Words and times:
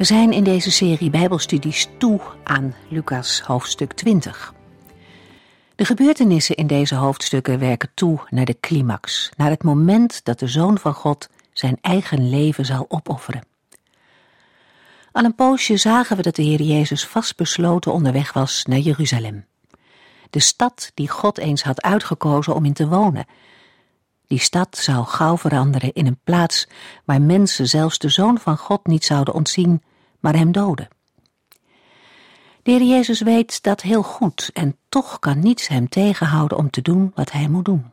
We 0.00 0.06
zijn 0.06 0.32
in 0.32 0.44
deze 0.44 0.70
serie 0.70 1.10
Bijbelstudies 1.10 1.88
toe 1.98 2.20
aan 2.44 2.74
Lucas 2.88 3.40
hoofdstuk 3.40 3.92
20. 3.92 4.54
De 5.74 5.84
gebeurtenissen 5.84 6.56
in 6.56 6.66
deze 6.66 6.94
hoofdstukken 6.94 7.58
werken 7.58 7.90
toe 7.94 8.20
naar 8.30 8.44
de 8.44 8.56
climax, 8.60 9.30
naar 9.36 9.50
het 9.50 9.62
moment 9.62 10.24
dat 10.24 10.38
de 10.38 10.46
Zoon 10.48 10.78
van 10.78 10.94
God 10.94 11.28
zijn 11.52 11.78
eigen 11.80 12.30
leven 12.30 12.64
zal 12.64 12.86
opofferen. 12.88 13.44
Al 15.12 15.24
een 15.24 15.34
poosje 15.34 15.76
zagen 15.76 16.16
we 16.16 16.22
dat 16.22 16.36
de 16.36 16.42
Heer 16.42 16.62
Jezus 16.62 17.06
vastbesloten 17.06 17.92
onderweg 17.92 18.32
was 18.32 18.64
naar 18.64 18.78
Jeruzalem. 18.78 19.46
De 20.30 20.40
stad 20.40 20.90
die 20.94 21.08
God 21.08 21.38
eens 21.38 21.62
had 21.62 21.82
uitgekozen 21.82 22.54
om 22.54 22.64
in 22.64 22.72
te 22.72 22.88
wonen. 22.88 23.26
Die 24.26 24.40
stad 24.40 24.76
zou 24.76 25.04
gauw 25.04 25.38
veranderen 25.38 25.92
in 25.92 26.06
een 26.06 26.20
plaats 26.24 26.68
waar 27.04 27.22
mensen 27.22 27.68
zelfs 27.68 27.98
de 27.98 28.08
Zoon 28.08 28.38
van 28.38 28.56
God 28.56 28.86
niet 28.86 29.04
zouden 29.04 29.34
ontzien 29.34 29.82
maar 30.20 30.34
hem 30.34 30.52
doden. 30.52 30.88
De 32.62 32.70
Heer 32.70 32.82
Jezus 32.82 33.20
weet 33.20 33.62
dat 33.62 33.80
heel 33.80 34.02
goed 34.02 34.50
en 34.52 34.76
toch 34.88 35.18
kan 35.18 35.38
niets 35.38 35.68
hem 35.68 35.88
tegenhouden 35.88 36.58
om 36.58 36.70
te 36.70 36.82
doen 36.82 37.12
wat 37.14 37.32
hij 37.32 37.48
moet 37.48 37.64
doen. 37.64 37.90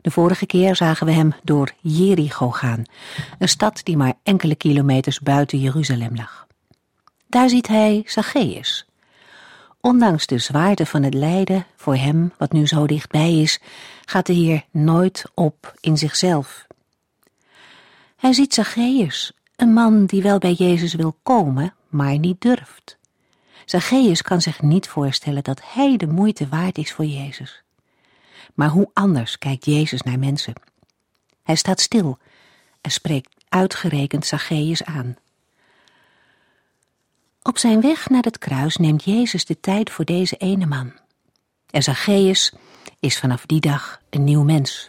De 0.00 0.10
vorige 0.10 0.46
keer 0.46 0.76
zagen 0.76 1.06
we 1.06 1.12
hem 1.12 1.34
door 1.42 1.72
Jericho 1.80 2.50
gaan, 2.50 2.84
een 3.38 3.48
stad 3.48 3.80
die 3.84 3.96
maar 3.96 4.14
enkele 4.22 4.54
kilometers 4.54 5.20
buiten 5.20 5.58
Jeruzalem 5.58 6.16
lag. 6.16 6.46
Daar 7.26 7.48
ziet 7.48 7.66
hij 7.66 8.02
Zacchaeus. 8.06 8.86
Ondanks 9.80 10.26
de 10.26 10.38
zwaarte 10.38 10.86
van 10.86 11.02
het 11.02 11.14
lijden 11.14 11.66
voor 11.76 11.96
hem, 11.96 12.32
wat 12.38 12.52
nu 12.52 12.66
zo 12.66 12.86
dichtbij 12.86 13.40
is, 13.40 13.60
gaat 14.04 14.26
de 14.26 14.32
Heer 14.32 14.64
nooit 14.70 15.24
op 15.34 15.74
in 15.80 15.98
zichzelf. 15.98 16.66
Hij 18.16 18.32
ziet 18.32 18.54
Zacchaeus, 18.54 19.32
een 19.60 19.72
man 19.72 20.06
die 20.06 20.22
wel 20.22 20.38
bij 20.38 20.52
Jezus 20.52 20.94
wil 20.94 21.16
komen, 21.22 21.74
maar 21.88 22.18
niet 22.18 22.40
durft. 22.40 22.98
Zacchaeus 23.64 24.22
kan 24.22 24.40
zich 24.40 24.62
niet 24.62 24.88
voorstellen 24.88 25.42
dat 25.42 25.60
hij 25.64 25.96
de 25.96 26.06
moeite 26.06 26.48
waard 26.48 26.78
is 26.78 26.92
voor 26.92 27.04
Jezus. 27.04 27.62
Maar 28.54 28.68
hoe 28.68 28.90
anders 28.92 29.38
kijkt 29.38 29.64
Jezus 29.64 30.02
naar 30.02 30.18
mensen? 30.18 30.52
Hij 31.42 31.54
staat 31.54 31.80
stil 31.80 32.18
en 32.80 32.90
spreekt 32.90 33.44
uitgerekend 33.48 34.26
Zacchaeus 34.26 34.84
aan. 34.84 35.16
Op 37.42 37.58
zijn 37.58 37.80
weg 37.80 38.08
naar 38.08 38.22
het 38.22 38.38
kruis 38.38 38.76
neemt 38.76 39.04
Jezus 39.04 39.44
de 39.44 39.60
tijd 39.60 39.90
voor 39.90 40.04
deze 40.04 40.36
ene 40.36 40.66
man. 40.66 40.92
En 41.70 41.82
Zacchaeus 41.82 42.52
is 43.00 43.18
vanaf 43.18 43.46
die 43.46 43.60
dag 43.60 44.00
een 44.10 44.24
nieuw 44.24 44.42
mens. 44.42 44.88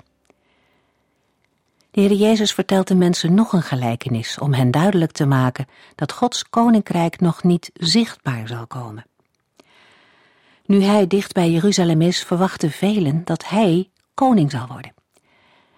De 1.92 2.02
Heer 2.02 2.14
Jezus 2.14 2.54
vertelt 2.54 2.88
de 2.88 2.96
mensen 2.96 3.34
nog 3.34 3.54
een 3.54 3.62
gelijkenis 3.62 4.40
om 4.40 4.54
hen 4.54 4.72
duidelijk 4.72 5.12
te 5.12 5.26
maken 5.26 5.68
dat 5.96 6.12
Gods 6.12 6.50
koninkrijk 6.50 7.20
nog 7.20 7.44
niet 7.44 7.70
zichtbaar 7.74 8.48
zal 8.48 8.68
komen. 8.68 9.06
Nu 10.66 10.82
hij 10.84 11.08
dicht 11.08 11.34
bij 11.34 11.52
Jeruzalem 11.52 12.02
is, 12.02 12.24
verwachten 12.24 12.72
velen 12.72 13.22
dat 13.24 13.48
hij 13.48 13.90
koning 14.14 14.52
zal 14.52 14.68
worden. 14.68 14.94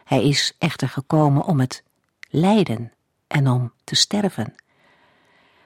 Hij 0.03 0.24
is 0.24 0.56
echter 0.57 0.90
gekomen 0.90 1.44
om 1.44 1.59
het 1.59 1.84
lijden 2.30 2.91
en 3.28 3.47
om 3.47 3.74
te 3.84 3.95
sterven. 3.95 4.56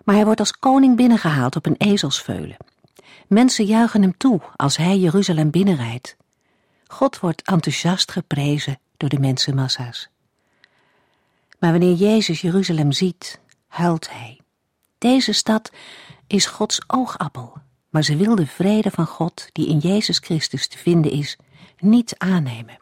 Maar 0.04 0.16
hij 0.16 0.26
wordt 0.26 0.40
als 0.40 0.60
koning 0.60 0.96
binnengehaald 0.96 1.56
op 1.56 1.66
een 1.66 1.78
ezelsveulen. 1.78 2.58
Mensen 3.28 3.66
juichen 3.66 4.02
hem 4.02 4.18
toe 4.18 4.42
als 4.56 4.78
hij 4.78 4.98
Jeruzalem 4.98 5.50
binnenrijdt. 5.50 6.18
God 6.88 7.20
wordt 7.20 7.42
enthousiast 7.42 8.12
geprezen 8.12 8.80
door 8.98 9.10
de 9.10 9.20
mensenmassa's. 9.20 10.10
Maar 11.60 11.72
wanneer 11.72 11.96
Jezus 11.96 12.42
Jeruzalem 12.42 12.92
ziet, 12.92 13.40
huilt 13.68 14.10
hij. 14.10 14.40
Deze 14.98 15.32
stad 15.34 15.72
is 16.28 16.46
Gods 16.46 16.82
oogappel, 16.88 17.54
maar 17.90 18.04
ze 18.04 18.16
wil 18.16 18.36
de 18.36 18.48
vrede 18.48 18.92
van 18.92 19.06
God, 19.06 19.50
die 19.52 19.68
in 19.68 19.78
Jezus 19.78 20.18
Christus 20.18 20.68
te 20.68 20.78
vinden 20.78 21.12
is, 21.12 21.38
niet 21.80 22.18
aannemen. 22.18 22.80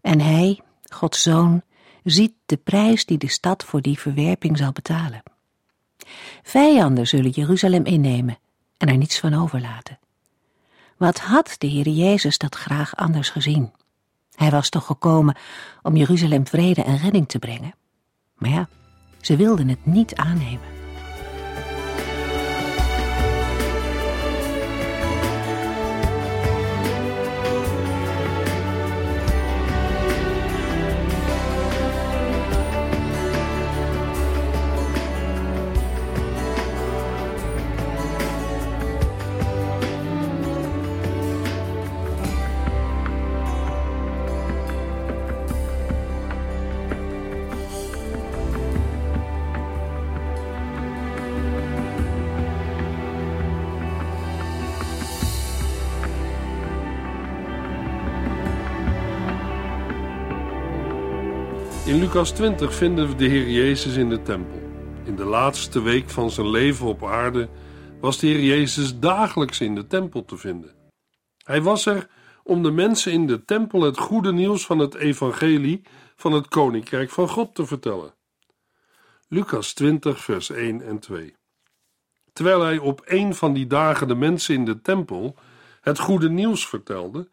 En 0.00 0.20
hij, 0.20 0.60
Gods 0.84 1.22
zoon, 1.22 1.62
ziet 2.04 2.32
de 2.46 2.56
prijs 2.56 3.04
die 3.04 3.18
de 3.18 3.28
stad 3.28 3.64
voor 3.64 3.80
die 3.80 3.98
verwerping 3.98 4.58
zal 4.58 4.72
betalen. 4.72 5.22
Vijanden 6.42 7.06
zullen 7.06 7.30
Jeruzalem 7.30 7.84
innemen 7.84 8.38
en 8.76 8.88
er 8.88 8.96
niets 8.96 9.18
van 9.18 9.34
overlaten. 9.34 9.98
Wat 10.96 11.18
had 11.18 11.54
de 11.58 11.66
Heer 11.66 11.88
Jezus 11.88 12.38
dat 12.38 12.54
graag 12.54 12.96
anders 12.96 13.30
gezien? 13.30 13.72
Hij 14.36 14.50
was 14.50 14.68
toch 14.68 14.86
gekomen 14.86 15.36
om 15.82 15.96
Jeruzalem 15.96 16.46
vrede 16.46 16.82
en 16.82 16.98
redding 16.98 17.28
te 17.28 17.38
brengen. 17.38 17.74
Maar 18.34 18.50
ja, 18.50 18.68
ze 19.20 19.36
wilden 19.36 19.68
het 19.68 19.86
niet 19.86 20.14
aannemen. 20.14 20.75
In 61.96 62.02
Lucas 62.02 62.30
20 62.30 62.74
vinden 62.74 63.08
we 63.08 63.14
de 63.14 63.24
Heer 63.24 63.50
Jezus 63.50 63.96
in 63.96 64.08
de 64.08 64.22
tempel. 64.22 64.60
In 65.04 65.16
de 65.16 65.24
laatste 65.24 65.82
week 65.82 66.10
van 66.10 66.30
zijn 66.30 66.50
leven 66.50 66.86
op 66.86 67.04
aarde 67.04 67.48
was 68.00 68.18
de 68.18 68.26
Heer 68.26 68.40
Jezus 68.40 68.98
dagelijks 68.98 69.60
in 69.60 69.74
de 69.74 69.86
tempel 69.86 70.24
te 70.24 70.36
vinden. 70.36 70.74
Hij 71.44 71.62
was 71.62 71.86
er 71.86 72.08
om 72.42 72.62
de 72.62 72.70
mensen 72.70 73.12
in 73.12 73.26
de 73.26 73.44
tempel 73.44 73.82
het 73.82 73.98
goede 73.98 74.32
nieuws 74.32 74.66
van 74.66 74.78
het 74.78 74.94
evangelie 74.94 75.82
van 76.16 76.32
het 76.32 76.48
koninkrijk 76.48 77.10
van 77.10 77.28
God 77.28 77.54
te 77.54 77.66
vertellen. 77.66 78.14
Lucas 79.28 79.72
20 79.72 80.20
vers 80.20 80.50
1 80.50 80.82
en 80.82 80.98
2. 80.98 81.34
Terwijl 82.32 82.62
hij 82.62 82.78
op 82.78 83.02
een 83.04 83.34
van 83.34 83.52
die 83.52 83.66
dagen 83.66 84.08
de 84.08 84.14
mensen 84.14 84.54
in 84.54 84.64
de 84.64 84.80
tempel 84.80 85.36
het 85.80 85.98
goede 85.98 86.30
nieuws 86.30 86.66
vertelde, 86.66 87.28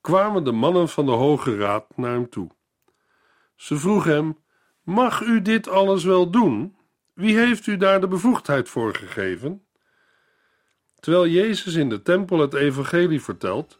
kwamen 0.00 0.44
de 0.44 0.52
mannen 0.52 0.88
van 0.88 1.06
de 1.06 1.12
Hoge 1.12 1.56
Raad 1.56 1.96
naar 1.96 2.12
hem 2.12 2.28
toe. 2.28 2.55
Ze 3.56 3.76
vroeg 3.76 4.04
hem: 4.04 4.38
Mag 4.82 5.20
u 5.20 5.42
dit 5.42 5.68
alles 5.68 6.04
wel 6.04 6.30
doen? 6.30 6.76
Wie 7.14 7.38
heeft 7.38 7.66
u 7.66 7.76
daar 7.76 8.00
de 8.00 8.08
bevoegdheid 8.08 8.68
voor 8.68 8.94
gegeven? 8.94 9.66
Terwijl 11.00 11.26
Jezus 11.26 11.74
in 11.74 11.88
de 11.88 12.02
tempel 12.02 12.38
het 12.38 12.54
evangelie 12.54 13.22
vertelt, 13.22 13.78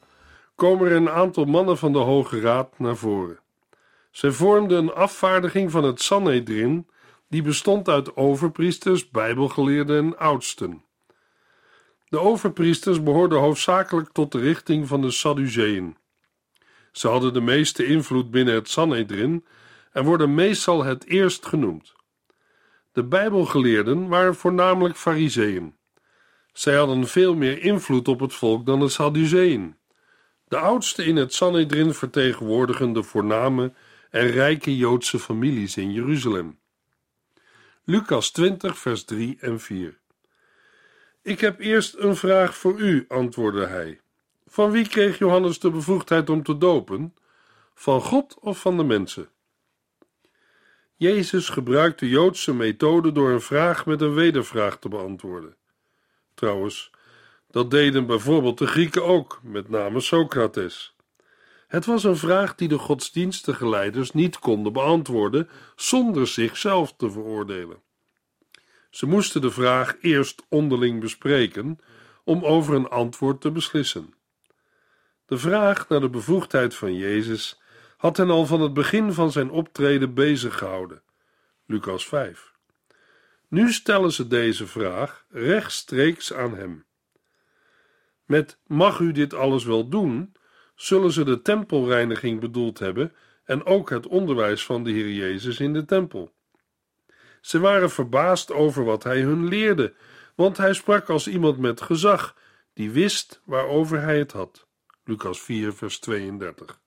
komen 0.54 0.86
er 0.86 0.96
een 0.96 1.10
aantal 1.10 1.44
mannen 1.44 1.78
van 1.78 1.92
de 1.92 1.98
Hoge 1.98 2.40
Raad 2.40 2.78
naar 2.78 2.96
voren. 2.96 3.38
Zij 4.10 4.30
vormden 4.30 4.78
een 4.78 4.92
afvaardiging 4.92 5.70
van 5.70 5.84
het 5.84 6.00
Sanhedrin, 6.00 6.86
die 7.28 7.42
bestond 7.42 7.88
uit 7.88 8.16
overpriesters, 8.16 9.10
bijbelgeleerden 9.10 10.04
en 10.04 10.18
oudsten. 10.18 10.84
De 12.08 12.20
overpriesters 12.20 13.02
behoorden 13.02 13.38
hoofdzakelijk 13.38 14.08
tot 14.12 14.32
de 14.32 14.38
richting 14.38 14.88
van 14.88 15.00
de 15.00 15.10
Sadduceeën. 15.10 15.96
Ze 16.92 17.08
hadden 17.08 17.32
de 17.32 17.40
meeste 17.40 17.86
invloed 17.86 18.30
binnen 18.30 18.54
het 18.54 18.68
Sanhedrin 18.68 19.44
en 19.96 20.04
worden 20.04 20.34
meestal 20.34 20.84
het 20.84 21.06
eerst 21.06 21.46
genoemd. 21.46 21.94
De 22.92 23.04
Bijbelgeleerden 23.04 24.08
waren 24.08 24.34
voornamelijk 24.34 24.96
Fariseeën. 24.96 25.74
Zij 26.52 26.76
hadden 26.76 27.06
veel 27.08 27.34
meer 27.34 27.62
invloed 27.62 28.08
op 28.08 28.20
het 28.20 28.34
volk 28.34 28.66
dan 28.66 28.80
de 28.80 28.88
Sadduceeën. 28.88 29.76
De 30.48 30.56
oudste 30.56 31.04
in 31.04 31.16
het 31.16 31.34
Sanhedrin 31.34 31.94
vertegenwoordigen 31.94 32.92
de 32.92 33.02
voorname 33.02 33.72
en 34.10 34.26
rijke 34.26 34.76
Joodse 34.76 35.18
families 35.18 35.76
in 35.76 35.92
Jeruzalem. 35.92 36.58
Lucas 37.84 38.30
20, 38.30 38.78
vers 38.78 39.04
3 39.04 39.36
en 39.40 39.60
4. 39.60 39.98
Ik 41.22 41.40
heb 41.40 41.60
eerst 41.60 41.94
een 41.94 42.16
vraag 42.16 42.56
voor 42.56 42.80
u, 42.80 43.04
antwoordde 43.08 43.66
hij. 43.66 44.00
Van 44.46 44.70
wie 44.70 44.88
kreeg 44.88 45.18
Johannes 45.18 45.58
de 45.58 45.70
bevoegdheid 45.70 46.30
om 46.30 46.42
te 46.42 46.58
dopen? 46.58 47.14
Van 47.74 48.00
God 48.00 48.36
of 48.40 48.60
van 48.60 48.76
de 48.76 48.84
mensen? 48.84 49.28
Jezus 50.98 51.48
gebruikt 51.48 51.98
de 51.98 52.08
Joodse 52.08 52.54
methode 52.54 53.12
door 53.12 53.30
een 53.30 53.40
vraag 53.40 53.86
met 53.86 54.00
een 54.00 54.14
wedervraag 54.14 54.78
te 54.78 54.88
beantwoorden. 54.88 55.56
Trouwens, 56.34 56.90
dat 57.50 57.70
deden 57.70 58.06
bijvoorbeeld 58.06 58.58
de 58.58 58.66
Grieken 58.66 59.04
ook, 59.04 59.40
met 59.42 59.68
name 59.68 60.00
Socrates. 60.00 60.96
Het 61.66 61.86
was 61.86 62.04
een 62.04 62.16
vraag 62.16 62.54
die 62.54 62.68
de 62.68 62.78
godsdienstige 62.78 63.68
leiders 63.68 64.10
niet 64.10 64.38
konden 64.38 64.72
beantwoorden 64.72 65.48
zonder 65.74 66.26
zichzelf 66.26 66.94
te 66.96 67.10
veroordelen. 67.10 67.82
Ze 68.90 69.06
moesten 69.06 69.40
de 69.40 69.50
vraag 69.50 69.96
eerst 70.00 70.42
onderling 70.48 71.00
bespreken 71.00 71.78
om 72.24 72.44
over 72.44 72.74
een 72.74 72.88
antwoord 72.88 73.40
te 73.40 73.50
beslissen. 73.50 74.14
De 75.26 75.38
vraag 75.38 75.88
naar 75.88 76.00
de 76.00 76.10
bevoegdheid 76.10 76.74
van 76.74 76.94
Jezus 76.94 77.60
had 77.96 78.16
hen 78.16 78.30
al 78.30 78.46
van 78.46 78.60
het 78.60 78.74
begin 78.74 79.12
van 79.12 79.32
zijn 79.32 79.50
optreden 79.50 80.14
bezig 80.14 80.58
gehouden. 80.58 81.02
Lucas 81.66 82.06
5. 82.06 82.52
Nu 83.48 83.72
stellen 83.72 84.12
ze 84.12 84.26
deze 84.26 84.66
vraag 84.66 85.24
rechtstreeks 85.28 86.32
aan 86.32 86.56
hem. 86.56 86.84
Met 88.24 88.58
mag 88.66 88.98
u 88.98 89.12
dit 89.12 89.34
alles 89.34 89.64
wel 89.64 89.88
doen, 89.88 90.34
zullen 90.74 91.12
ze 91.12 91.24
de 91.24 91.42
tempelreiniging 91.42 92.40
bedoeld 92.40 92.78
hebben 92.78 93.14
en 93.44 93.64
ook 93.64 93.90
het 93.90 94.06
onderwijs 94.06 94.64
van 94.64 94.84
de 94.84 94.90
Heer 94.90 95.10
Jezus 95.12 95.60
in 95.60 95.72
de 95.72 95.84
tempel. 95.84 96.34
Ze 97.40 97.58
waren 97.58 97.90
verbaasd 97.90 98.52
over 98.52 98.84
wat 98.84 99.04
hij 99.04 99.20
hun 99.20 99.48
leerde, 99.48 99.94
want 100.34 100.56
hij 100.56 100.72
sprak 100.72 101.08
als 101.08 101.28
iemand 101.28 101.58
met 101.58 101.80
gezag, 101.80 102.36
die 102.72 102.90
wist 102.90 103.40
waarover 103.44 104.00
hij 104.00 104.18
het 104.18 104.32
had. 104.32 104.66
Lucas 105.04 105.40
4, 105.40 105.72
vers 105.72 105.98
32. 105.98 106.80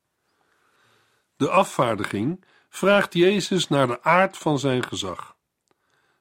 De 1.39 1.49
afvaardiging 1.49 2.43
vraagt 2.69 3.13
Jezus 3.13 3.67
naar 3.67 3.87
de 3.87 4.03
aard 4.03 4.37
van 4.37 4.59
zijn 4.59 4.83
gezag. 4.83 5.35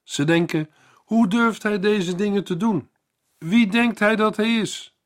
Ze 0.03 0.25
denken: 0.25 0.71
hoe 0.95 1.29
durft 1.29 1.63
hij 1.63 1.79
deze 1.79 2.15
dingen 2.15 2.45
te 2.45 2.57
doen? 2.57 2.89
Wie 3.39 3.67
denkt 3.67 3.99
hij 3.99 4.17
dat 4.17 4.37
hij 4.37 4.55
is? 4.55 4.97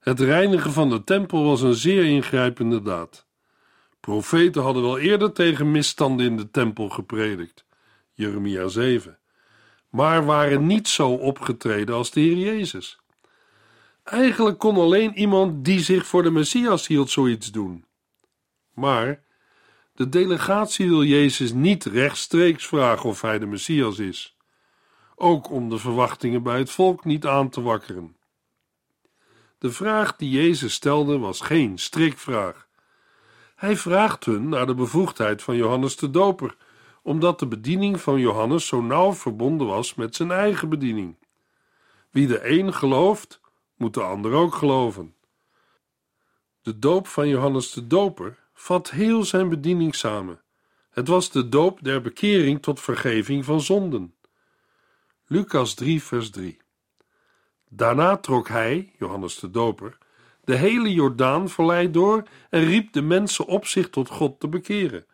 Het 0.00 0.20
reinigen 0.20 0.72
van 0.72 0.88
de 0.88 1.04
tempel 1.04 1.44
was 1.44 1.62
een 1.62 1.74
zeer 1.74 2.04
ingrijpende 2.04 2.82
daad. 2.82 3.26
Profeten 4.00 4.62
hadden 4.62 4.82
wel 4.82 4.98
eerder 4.98 5.32
tegen 5.32 5.70
misstanden 5.70 6.26
in 6.26 6.36
de 6.36 6.50
tempel 6.50 6.88
gepredikt, 6.88 7.64
Jeremia 8.12 8.68
7, 8.68 9.18
maar 9.88 10.24
waren 10.24 10.66
niet 10.66 10.88
zo 10.88 11.10
opgetreden 11.10 11.94
als 11.94 12.10
de 12.10 12.20
Heer 12.20 12.36
Jezus. 12.36 12.98
Eigenlijk 14.04 14.58
kon 14.58 14.76
alleen 14.76 15.18
iemand 15.18 15.64
die 15.64 15.80
zich 15.80 16.06
voor 16.06 16.22
de 16.22 16.30
Messias 16.30 16.86
hield 16.86 17.10
zoiets 17.10 17.52
doen. 17.52 17.84
Maar 18.74 19.22
de 19.94 20.08
delegatie 20.08 20.88
wil 20.88 21.04
Jezus 21.04 21.52
niet 21.52 21.84
rechtstreeks 21.84 22.66
vragen 22.66 23.08
of 23.08 23.20
hij 23.20 23.38
de 23.38 23.46
Messias 23.46 23.98
is, 23.98 24.36
ook 25.14 25.50
om 25.50 25.68
de 25.68 25.78
verwachtingen 25.78 26.42
bij 26.42 26.58
het 26.58 26.70
volk 26.70 27.04
niet 27.04 27.26
aan 27.26 27.48
te 27.48 27.60
wakkeren. 27.60 28.16
De 29.58 29.72
vraag 29.72 30.16
die 30.16 30.30
Jezus 30.30 30.72
stelde 30.72 31.18
was 31.18 31.40
geen 31.40 31.78
strikvraag. 31.78 32.68
Hij 33.54 33.76
vraagt 33.76 34.24
hun 34.24 34.48
naar 34.48 34.66
de 34.66 34.74
bevoegdheid 34.74 35.42
van 35.42 35.56
Johannes 35.56 35.96
de 35.96 36.10
Doper, 36.10 36.56
omdat 37.02 37.38
de 37.38 37.46
bediening 37.46 38.00
van 38.00 38.18
Johannes 38.18 38.66
zo 38.66 38.82
nauw 38.82 39.12
verbonden 39.12 39.66
was 39.66 39.94
met 39.94 40.16
zijn 40.16 40.30
eigen 40.30 40.68
bediening. 40.68 41.16
Wie 42.10 42.26
de 42.26 42.48
een 42.48 42.74
gelooft, 42.74 43.40
moet 43.76 43.94
de 43.94 44.02
ander 44.02 44.32
ook 44.32 44.54
geloven. 44.54 45.14
De 46.62 46.78
doop 46.78 47.06
van 47.06 47.28
Johannes 47.28 47.72
de 47.72 47.86
Doper 47.86 48.38
vat 48.64 48.90
heel 48.90 49.24
zijn 49.24 49.48
bediening 49.48 49.94
samen. 49.94 50.40
Het 50.90 51.08
was 51.08 51.30
de 51.30 51.48
doop 51.48 51.82
der 51.82 52.00
bekering 52.00 52.62
tot 52.62 52.80
vergeving 52.80 53.44
van 53.44 53.60
zonden. 53.60 54.14
Lucas 55.26 55.74
3, 55.74 56.02
vers 56.02 56.30
3. 56.30 56.56
Daarna 57.68 58.16
trok 58.16 58.48
hij, 58.48 58.92
Johannes 58.98 59.38
de 59.38 59.50
Doper, 59.50 59.98
de 60.44 60.54
hele 60.54 60.92
Jordaanvallei 60.92 61.90
door 61.90 62.28
en 62.50 62.64
riep 62.64 62.92
de 62.92 63.02
mensen 63.02 63.46
op 63.46 63.66
zich 63.66 63.90
tot 63.90 64.08
God 64.08 64.40
te 64.40 64.48
bekeren. 64.48 65.06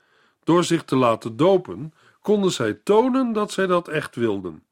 Door 0.45 0.65
zich 0.65 0.85
te 0.85 0.97
laten 0.97 1.37
dopen, 1.37 1.93
konden 2.21 2.51
zij 2.51 2.75
tonen 2.75 3.33
dat 3.33 3.53
zij 3.53 3.67
dat 3.67 3.89
echt 3.89 4.17
wilden. 4.17 4.65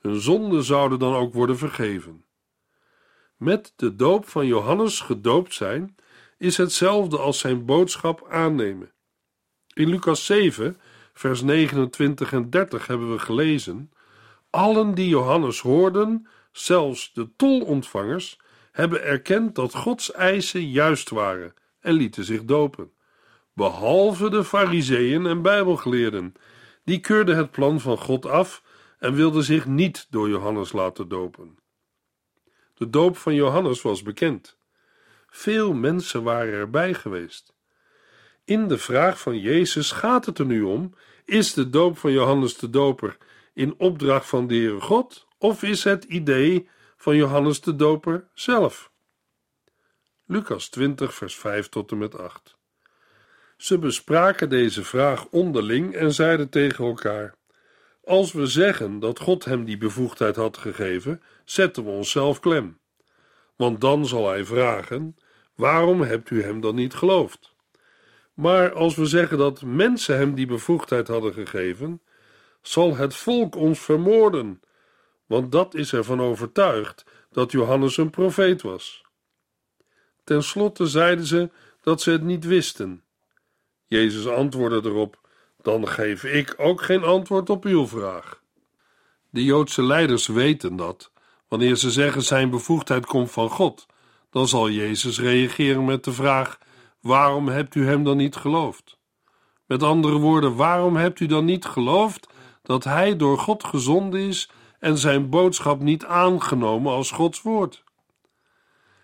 Hun 0.00 0.20
zonden 0.20 0.64
zouden 0.64 0.98
dan 0.98 1.14
ook 1.14 1.32
worden 1.32 1.58
vergeven. 1.58 2.24
Met 3.36 3.72
de 3.76 3.96
doop 3.96 4.28
van 4.28 4.46
Johannes 4.46 5.00
gedoopt 5.00 5.54
zijn, 5.54 5.96
is 6.38 6.56
hetzelfde 6.56 7.18
als 7.18 7.38
zijn 7.38 7.64
boodschap 7.64 8.26
aannemen. 8.28 8.92
In 9.74 9.88
Lucas 9.88 10.26
7, 10.26 10.76
vers 11.12 11.42
29 11.42 12.32
en 12.32 12.50
30 12.50 12.86
hebben 12.86 13.12
we 13.12 13.18
gelezen: 13.18 13.92
Allen 14.50 14.94
die 14.94 15.08
Johannes 15.08 15.60
hoorden, 15.60 16.28
zelfs 16.52 17.12
de 17.12 17.36
tolontvangers, 17.36 18.40
hebben 18.72 19.04
erkend 19.04 19.54
dat 19.54 19.74
Gods 19.74 20.12
eisen 20.12 20.70
juist 20.70 21.10
waren 21.10 21.54
en 21.80 21.92
lieten 21.92 22.24
zich 22.24 22.44
dopen. 22.44 22.92
Behalve 23.52 24.30
de 24.30 24.44
Fariseeën 24.44 25.26
en 25.26 25.42
Bijbelgeleerden, 25.42 26.34
die 26.84 27.00
keurden 27.00 27.36
het 27.36 27.50
plan 27.50 27.80
van 27.80 27.98
God 27.98 28.26
af 28.26 28.62
en 28.98 29.14
wilden 29.14 29.42
zich 29.42 29.66
niet 29.66 30.06
door 30.10 30.28
Johannes 30.28 30.72
laten 30.72 31.08
dopen. 31.08 31.58
De 32.74 32.90
doop 32.90 33.16
van 33.16 33.34
Johannes 33.34 33.82
was 33.82 34.02
bekend. 34.02 34.58
Veel 35.36 35.72
mensen 35.72 36.22
waren 36.22 36.52
erbij 36.52 36.94
geweest. 36.94 37.54
In 38.44 38.68
de 38.68 38.78
vraag 38.78 39.20
van 39.20 39.38
Jezus 39.38 39.90
gaat 39.92 40.26
het 40.26 40.38
er 40.38 40.46
nu 40.46 40.62
om: 40.62 40.94
is 41.24 41.52
de 41.52 41.70
doop 41.70 41.98
van 41.98 42.12
Johannes 42.12 42.56
de 42.56 42.70
Doper 42.70 43.16
in 43.54 43.74
opdracht 43.78 44.28
van 44.28 44.46
de 44.46 44.54
Heere 44.54 44.80
God, 44.80 45.26
of 45.38 45.62
is 45.62 45.84
het 45.84 46.04
idee 46.04 46.68
van 46.96 47.16
Johannes 47.16 47.60
de 47.60 47.76
Doper 47.76 48.28
zelf? 48.34 48.90
Lucas 50.26 50.68
20, 50.68 51.14
vers 51.14 51.36
5 51.36 51.68
tot 51.68 51.90
en 51.90 51.98
met 51.98 52.18
8. 52.18 52.56
Ze 53.56 53.78
bespraken 53.78 54.48
deze 54.48 54.84
vraag 54.84 55.26
onderling 55.26 55.94
en 55.94 56.12
zeiden 56.12 56.48
tegen 56.48 56.84
elkaar: 56.84 57.34
Als 58.04 58.32
we 58.32 58.46
zeggen 58.46 58.98
dat 58.98 59.18
God 59.18 59.44
hem 59.44 59.64
die 59.64 59.78
bevoegdheid 59.78 60.36
had 60.36 60.56
gegeven, 60.56 61.22
zetten 61.44 61.84
we 61.84 61.90
onszelf 61.90 62.40
klem. 62.40 62.78
Want 63.56 63.80
dan 63.80 64.06
zal 64.06 64.28
hij 64.28 64.44
vragen: 64.44 65.16
Waarom 65.54 66.02
hebt 66.02 66.30
u 66.30 66.42
hem 66.42 66.60
dan 66.60 66.74
niet 66.74 66.94
geloofd? 66.94 67.54
Maar 68.34 68.72
als 68.72 68.94
we 68.94 69.06
zeggen 69.06 69.38
dat 69.38 69.62
mensen 69.62 70.16
hem 70.16 70.34
die 70.34 70.46
bevoegdheid 70.46 71.08
hadden 71.08 71.32
gegeven, 71.32 72.00
zal 72.62 72.96
het 72.96 73.14
volk 73.14 73.56
ons 73.56 73.80
vermoorden, 73.80 74.60
want 75.26 75.52
dat 75.52 75.74
is 75.74 75.92
ervan 75.92 76.20
overtuigd 76.20 77.04
dat 77.30 77.52
Johannes 77.52 77.96
een 77.96 78.10
profeet 78.10 78.62
was. 78.62 79.04
Ten 80.24 80.42
slotte 80.42 80.86
zeiden 80.86 81.26
ze 81.26 81.50
dat 81.80 82.00
ze 82.00 82.10
het 82.10 82.22
niet 82.22 82.44
wisten. 82.44 83.02
Jezus 83.86 84.26
antwoordde 84.26 84.90
erop: 84.90 85.20
Dan 85.62 85.88
geef 85.88 86.24
ik 86.24 86.54
ook 86.56 86.82
geen 86.82 87.02
antwoord 87.02 87.50
op 87.50 87.64
uw 87.64 87.86
vraag. 87.86 88.42
De 89.30 89.44
Joodse 89.44 89.82
leiders 89.82 90.26
weten 90.26 90.76
dat, 90.76 91.10
wanneer 91.48 91.76
ze 91.76 91.90
zeggen 91.90 92.22
zijn 92.22 92.50
bevoegdheid 92.50 93.06
komt 93.06 93.30
van 93.30 93.50
God, 93.50 93.86
dan 94.34 94.48
zal 94.48 94.70
Jezus 94.70 95.20
reageren 95.20 95.84
met 95.84 96.04
de 96.04 96.12
vraag: 96.12 96.58
Waarom 97.00 97.48
hebt 97.48 97.74
u 97.74 97.86
hem 97.86 98.04
dan 98.04 98.16
niet 98.16 98.36
geloofd? 98.36 98.98
Met 99.66 99.82
andere 99.82 100.18
woorden, 100.18 100.56
waarom 100.56 100.96
hebt 100.96 101.20
u 101.20 101.26
dan 101.26 101.44
niet 101.44 101.64
geloofd 101.64 102.28
dat 102.62 102.84
hij 102.84 103.16
door 103.16 103.38
God 103.38 103.64
gezonden 103.64 104.20
is 104.20 104.50
en 104.78 104.98
zijn 104.98 105.28
boodschap 105.30 105.80
niet 105.80 106.04
aangenomen 106.04 106.92
als 106.92 107.10
Gods 107.10 107.42
woord? 107.42 107.84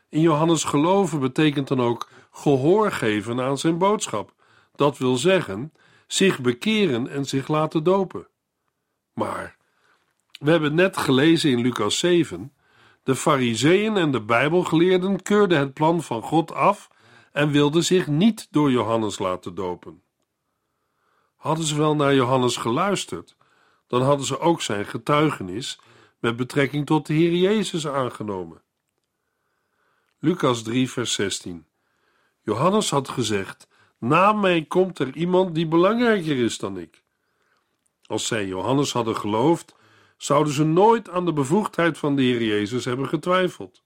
In 0.09 0.21
Johannes 0.21 0.65
geloven 0.65 1.21
betekent 1.21 1.69
dan 1.69 1.81
ook 1.81 2.09
gehoor 2.31 2.93
geven 2.93 3.41
aan 3.41 3.59
zijn 3.59 3.79
boodschap. 3.79 4.35
Dat 4.75 4.99
wil 4.99 5.17
zeggen, 5.17 5.73
zich 6.07 6.41
bekeren 6.41 7.09
en 7.09 7.25
zich 7.25 7.49
laten 7.49 7.85
dopen. 7.85 8.27
Maar 9.13 9.57
we 10.39 10.51
hebben 10.51 10.75
net 10.75 10.97
gelezen 10.97 11.51
in 11.51 11.61
Lucas 11.61 11.99
7 11.99 12.53
de 13.11 13.17
Fariseeën 13.17 13.97
en 13.97 14.11
de 14.11 14.21
Bijbelgeleerden 14.21 15.23
keurden 15.23 15.59
het 15.59 15.75
plan 15.75 16.03
van 16.03 16.23
God 16.23 16.53
af 16.53 16.91
en 17.33 17.51
wilden 17.51 17.85
zich 17.85 18.07
niet 18.07 18.49
door 18.51 18.71
Johannes 18.71 19.19
laten 19.19 19.55
dopen. 19.55 20.03
Hadden 21.37 21.65
ze 21.65 21.77
wel 21.77 21.97
naar 21.97 22.15
Johannes 22.15 22.57
geluisterd, 22.57 23.37
dan 23.87 24.03
hadden 24.03 24.27
ze 24.27 24.39
ook 24.39 24.63
zijn 24.63 24.85
getuigenis 24.85 25.81
met 26.19 26.37
betrekking 26.37 26.87
tot 26.87 27.07
de 27.07 27.13
Heer 27.13 27.35
Jezus 27.35 27.87
aangenomen. 27.87 28.63
Lucas 30.19 30.63
3, 30.63 30.91
vers 30.91 31.13
16. 31.13 31.67
Johannes 32.43 32.91
had 32.91 33.09
gezegd: 33.09 33.69
Na 33.99 34.33
mij 34.33 34.65
komt 34.65 34.99
er 34.99 35.17
iemand 35.17 35.55
die 35.55 35.67
belangrijker 35.67 36.37
is 36.37 36.59
dan 36.59 36.79
ik. 36.79 37.03
Als 38.07 38.27
zij 38.27 38.47
Johannes 38.47 38.93
hadden 38.93 39.17
geloofd, 39.17 39.75
zouden 40.23 40.53
ze 40.53 40.65
nooit 40.65 41.11
aan 41.11 41.25
de 41.25 41.33
bevoegdheid 41.33 41.99
van 41.99 42.17
de 42.17 42.23
Heer 42.23 42.43
Jezus 42.43 42.85
hebben 42.85 43.09
getwijfeld. 43.09 43.83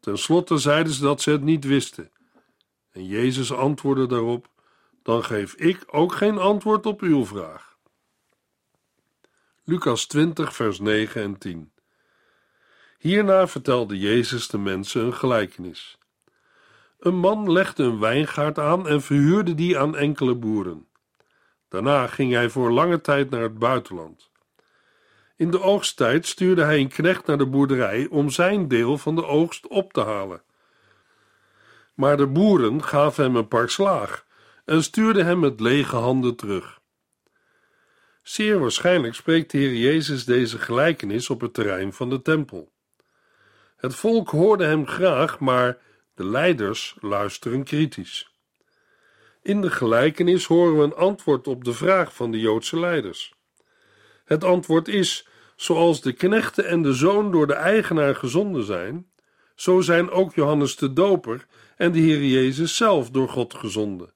Ten 0.00 0.18
slotte 0.18 0.58
zeiden 0.58 0.92
ze 0.92 1.02
dat 1.02 1.20
ze 1.20 1.30
het 1.30 1.42
niet 1.42 1.64
wisten. 1.64 2.10
En 2.90 3.06
Jezus 3.06 3.52
antwoordde 3.52 4.06
daarop: 4.06 4.48
Dan 5.02 5.24
geef 5.24 5.54
ik 5.54 5.84
ook 5.86 6.14
geen 6.14 6.38
antwoord 6.38 6.86
op 6.86 7.00
uw 7.00 7.24
vraag. 7.24 7.76
Lucas 9.64 10.06
20, 10.06 10.54
vers 10.54 10.80
9 10.80 11.22
en 11.22 11.38
10. 11.38 11.72
Hierna 12.98 13.46
vertelde 13.46 13.98
Jezus 13.98 14.48
de 14.48 14.58
mensen 14.58 15.04
een 15.04 15.14
gelijkenis. 15.14 15.98
Een 16.98 17.16
man 17.16 17.52
legde 17.52 17.82
een 17.82 17.98
wijngaard 17.98 18.58
aan 18.58 18.88
en 18.88 19.02
verhuurde 19.02 19.54
die 19.54 19.78
aan 19.78 19.96
enkele 19.96 20.34
boeren. 20.34 20.88
Daarna 21.68 22.06
ging 22.06 22.32
hij 22.32 22.50
voor 22.50 22.70
lange 22.70 23.00
tijd 23.00 23.30
naar 23.30 23.42
het 23.42 23.58
buitenland. 23.58 24.27
In 25.38 25.50
de 25.50 25.60
oogsttijd 25.60 26.26
stuurde 26.26 26.62
hij 26.62 26.78
een 26.78 26.88
knecht 26.88 27.26
naar 27.26 27.38
de 27.38 27.46
boerderij 27.46 28.06
om 28.10 28.30
zijn 28.30 28.68
deel 28.68 28.98
van 28.98 29.14
de 29.14 29.26
oogst 29.26 29.66
op 29.66 29.92
te 29.92 30.00
halen. 30.00 30.42
Maar 31.94 32.16
de 32.16 32.26
boeren 32.26 32.82
gaven 32.84 33.24
hem 33.24 33.36
een 33.36 33.48
pak 33.48 33.70
slaag 33.70 34.26
en 34.64 34.82
stuurden 34.82 35.26
hem 35.26 35.38
met 35.38 35.60
lege 35.60 35.96
handen 35.96 36.36
terug. 36.36 36.80
Zeer 38.22 38.58
waarschijnlijk 38.58 39.14
spreekt 39.14 39.50
de 39.50 39.58
Heer 39.58 39.74
Jezus 39.74 40.24
deze 40.24 40.58
gelijkenis 40.58 41.30
op 41.30 41.40
het 41.40 41.54
terrein 41.54 41.92
van 41.92 42.10
de 42.10 42.22
tempel. 42.22 42.72
Het 43.76 43.94
volk 43.94 44.30
hoorde 44.30 44.64
hem 44.64 44.86
graag, 44.86 45.38
maar 45.38 45.78
de 46.14 46.24
leiders 46.24 46.96
luisteren 47.00 47.64
kritisch. 47.64 48.32
In 49.42 49.60
de 49.60 49.70
gelijkenis 49.70 50.44
horen 50.44 50.76
we 50.78 50.82
een 50.82 50.94
antwoord 50.94 51.46
op 51.46 51.64
de 51.64 51.72
vraag 51.72 52.14
van 52.14 52.30
de 52.30 52.40
Joodse 52.40 52.78
leiders. 52.78 53.37
Het 54.28 54.44
antwoord 54.44 54.88
is: 54.88 55.26
zoals 55.56 56.00
de 56.00 56.12
knechten 56.12 56.66
en 56.66 56.82
de 56.82 56.92
zoon 56.92 57.30
door 57.30 57.46
de 57.46 57.54
eigenaar 57.54 58.14
gezonden 58.14 58.64
zijn, 58.64 59.06
zo 59.54 59.80
zijn 59.80 60.10
ook 60.10 60.34
Johannes 60.34 60.76
de 60.76 60.92
Doper 60.92 61.46
en 61.76 61.92
de 61.92 61.98
Heer 61.98 62.24
Jezus 62.24 62.76
zelf 62.76 63.10
door 63.10 63.28
God 63.28 63.54
gezonden. 63.54 64.12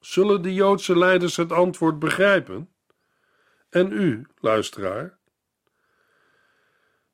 Zullen 0.00 0.42
de 0.42 0.54
Joodse 0.54 0.98
leiders 0.98 1.36
het 1.36 1.52
antwoord 1.52 1.98
begrijpen? 1.98 2.68
En 3.70 3.92
u, 3.92 4.26
luisteraar? 4.40 5.18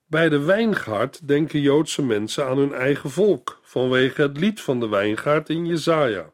Bij 0.07 0.29
de 0.29 0.39
wijngaard 0.39 1.29
denken 1.29 1.61
Joodse 1.61 2.03
mensen 2.03 2.47
aan 2.47 2.59
hun 2.59 2.73
eigen 2.73 3.11
volk 3.11 3.61
vanwege 3.63 4.23
het 4.23 4.39
lied 4.39 4.61
van 4.61 4.81
de 4.81 4.89
wijngaard 4.89 5.49
in 5.49 5.67
Jesaja. 5.67 6.33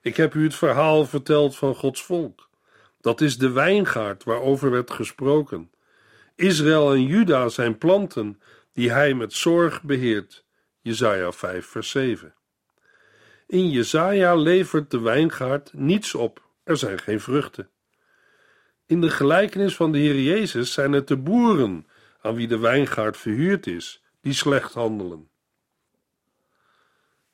Ik 0.00 0.16
heb 0.16 0.34
u 0.34 0.44
het 0.44 0.54
verhaal 0.54 1.06
verteld 1.06 1.56
van 1.56 1.74
Gods 1.74 2.02
volk. 2.02 2.43
Dat 3.04 3.20
is 3.20 3.38
de 3.38 3.50
wijngaard 3.50 4.24
waarover 4.24 4.70
werd 4.70 4.90
gesproken. 4.90 5.70
Israël 6.34 6.92
en 6.92 7.06
Juda 7.06 7.48
zijn 7.48 7.78
planten 7.78 8.40
die 8.72 8.90
hij 8.90 9.14
met 9.14 9.32
zorg 9.32 9.82
beheert. 9.82 10.44
Jesaja 10.80 11.32
5 11.32 11.66
vers 11.66 11.90
7. 11.90 12.34
In 13.46 13.70
Jesaja 13.70 14.34
levert 14.34 14.90
de 14.90 15.00
wijngaard 15.00 15.72
niets 15.72 16.14
op. 16.14 16.42
Er 16.62 16.76
zijn 16.76 16.98
geen 16.98 17.20
vruchten. 17.20 17.70
In 18.86 19.00
de 19.00 19.10
gelijkenis 19.10 19.76
van 19.76 19.92
de 19.92 19.98
Heer 19.98 20.20
Jezus 20.20 20.72
zijn 20.72 20.92
het 20.92 21.08
de 21.08 21.16
boeren 21.16 21.86
aan 22.20 22.34
wie 22.34 22.48
de 22.48 22.58
wijngaard 22.58 23.16
verhuurd 23.16 23.66
is, 23.66 24.04
die 24.20 24.32
slecht 24.32 24.72
handelen. 24.72 25.28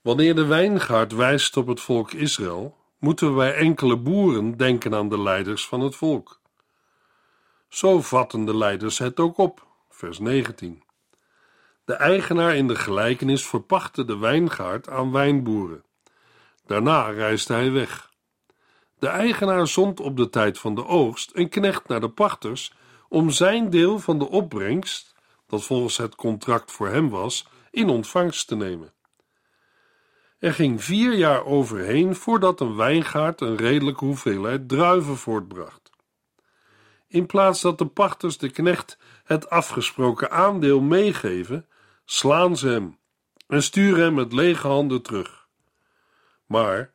Wanneer 0.01 0.35
de 0.35 0.47
wijngaard 0.47 1.13
wijst 1.13 1.57
op 1.57 1.67
het 1.67 1.81
volk 1.81 2.13
Israël, 2.13 2.80
moeten 3.01 3.35
wij 3.35 3.55
enkele 3.55 3.97
boeren 3.97 4.57
denken 4.57 4.95
aan 4.95 5.09
de 5.09 5.21
leiders 5.21 5.67
van 5.67 5.81
het 5.81 5.97
volk. 5.97 6.41
Zo 7.69 8.01
vatten 8.01 8.45
de 8.45 8.57
leiders 8.57 8.99
het 8.99 9.21
ook 9.21 9.39
op, 9.39 9.67
vers 9.89 10.19
19. 10.19 10.83
De 11.85 11.95
eigenaar 11.95 12.57
in 12.57 12.69
de 12.69 12.77
gelijkenis 12.77 13.47
verpachtte 13.47 14.05
de 14.05 14.19
wijngaard 14.19 14.89
aan 14.89 15.13
wijnboeren. 15.13 15.85
Daarna 16.67 17.09
reisde 17.09 17.53
hij 17.53 17.73
weg. 17.73 18.11
De 18.99 19.07
eigenaar 19.07 19.67
zond 19.67 20.01
op 20.01 20.17
de 20.17 20.31
tijd 20.31 20.59
van 20.59 20.75
de 20.75 20.87
oogst 20.87 21.31
een 21.35 21.49
knecht 21.49 21.89
naar 21.89 22.01
de 22.01 22.11
pachters 22.11 22.73
om 23.09 23.31
zijn 23.31 23.71
deel 23.71 23.99
van 23.99 24.19
de 24.19 24.29
opbrengst, 24.29 25.15
dat 25.47 25.65
volgens 25.65 25.97
het 25.97 26.15
contract 26.15 26.73
voor 26.73 26.89
hem 26.89 27.09
was, 27.09 27.47
in 27.71 27.89
ontvangst 27.89 28.49
te 28.49 28.57
nemen. 28.57 28.93
Er 30.41 30.55
ging 30.55 30.85
vier 30.85 31.13
jaar 31.13 31.45
overheen 31.45 32.15
voordat 32.17 32.61
een 32.61 32.77
wijngaard 32.77 33.41
een 33.41 33.57
redelijke 33.57 34.05
hoeveelheid 34.05 34.69
druiven 34.69 35.17
voortbracht. 35.17 35.91
In 37.09 37.27
plaats 37.27 37.61
dat 37.61 37.79
de 37.79 37.87
pachters 37.87 38.39
de 38.39 38.51
knecht 38.51 38.99
het 39.25 39.51
afgesproken 39.51 40.31
aandeel 40.31 40.81
meegeven, 40.81 41.67
slaan 42.05 42.57
ze 42.57 42.69
hem 42.69 42.99
en 43.47 43.63
sturen 43.63 44.05
hem 44.05 44.15
met 44.15 44.33
lege 44.33 44.67
handen 44.67 45.03
terug. 45.03 45.49
Maar 46.47 46.93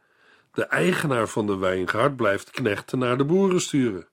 de 0.51 0.65
eigenaar 0.65 1.27
van 1.27 1.47
de 1.47 1.57
wijngaard 1.57 2.15
blijft 2.15 2.49
knechten 2.49 2.99
naar 2.99 3.17
de 3.17 3.25
boeren 3.25 3.61
sturen. 3.61 4.07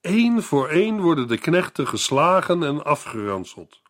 Eén 0.00 0.42
voor 0.42 0.68
één 0.68 1.00
worden 1.00 1.28
de 1.28 1.38
knechten 1.38 1.86
geslagen 1.86 2.62
en 2.62 2.84
afgeranseld. 2.84 3.80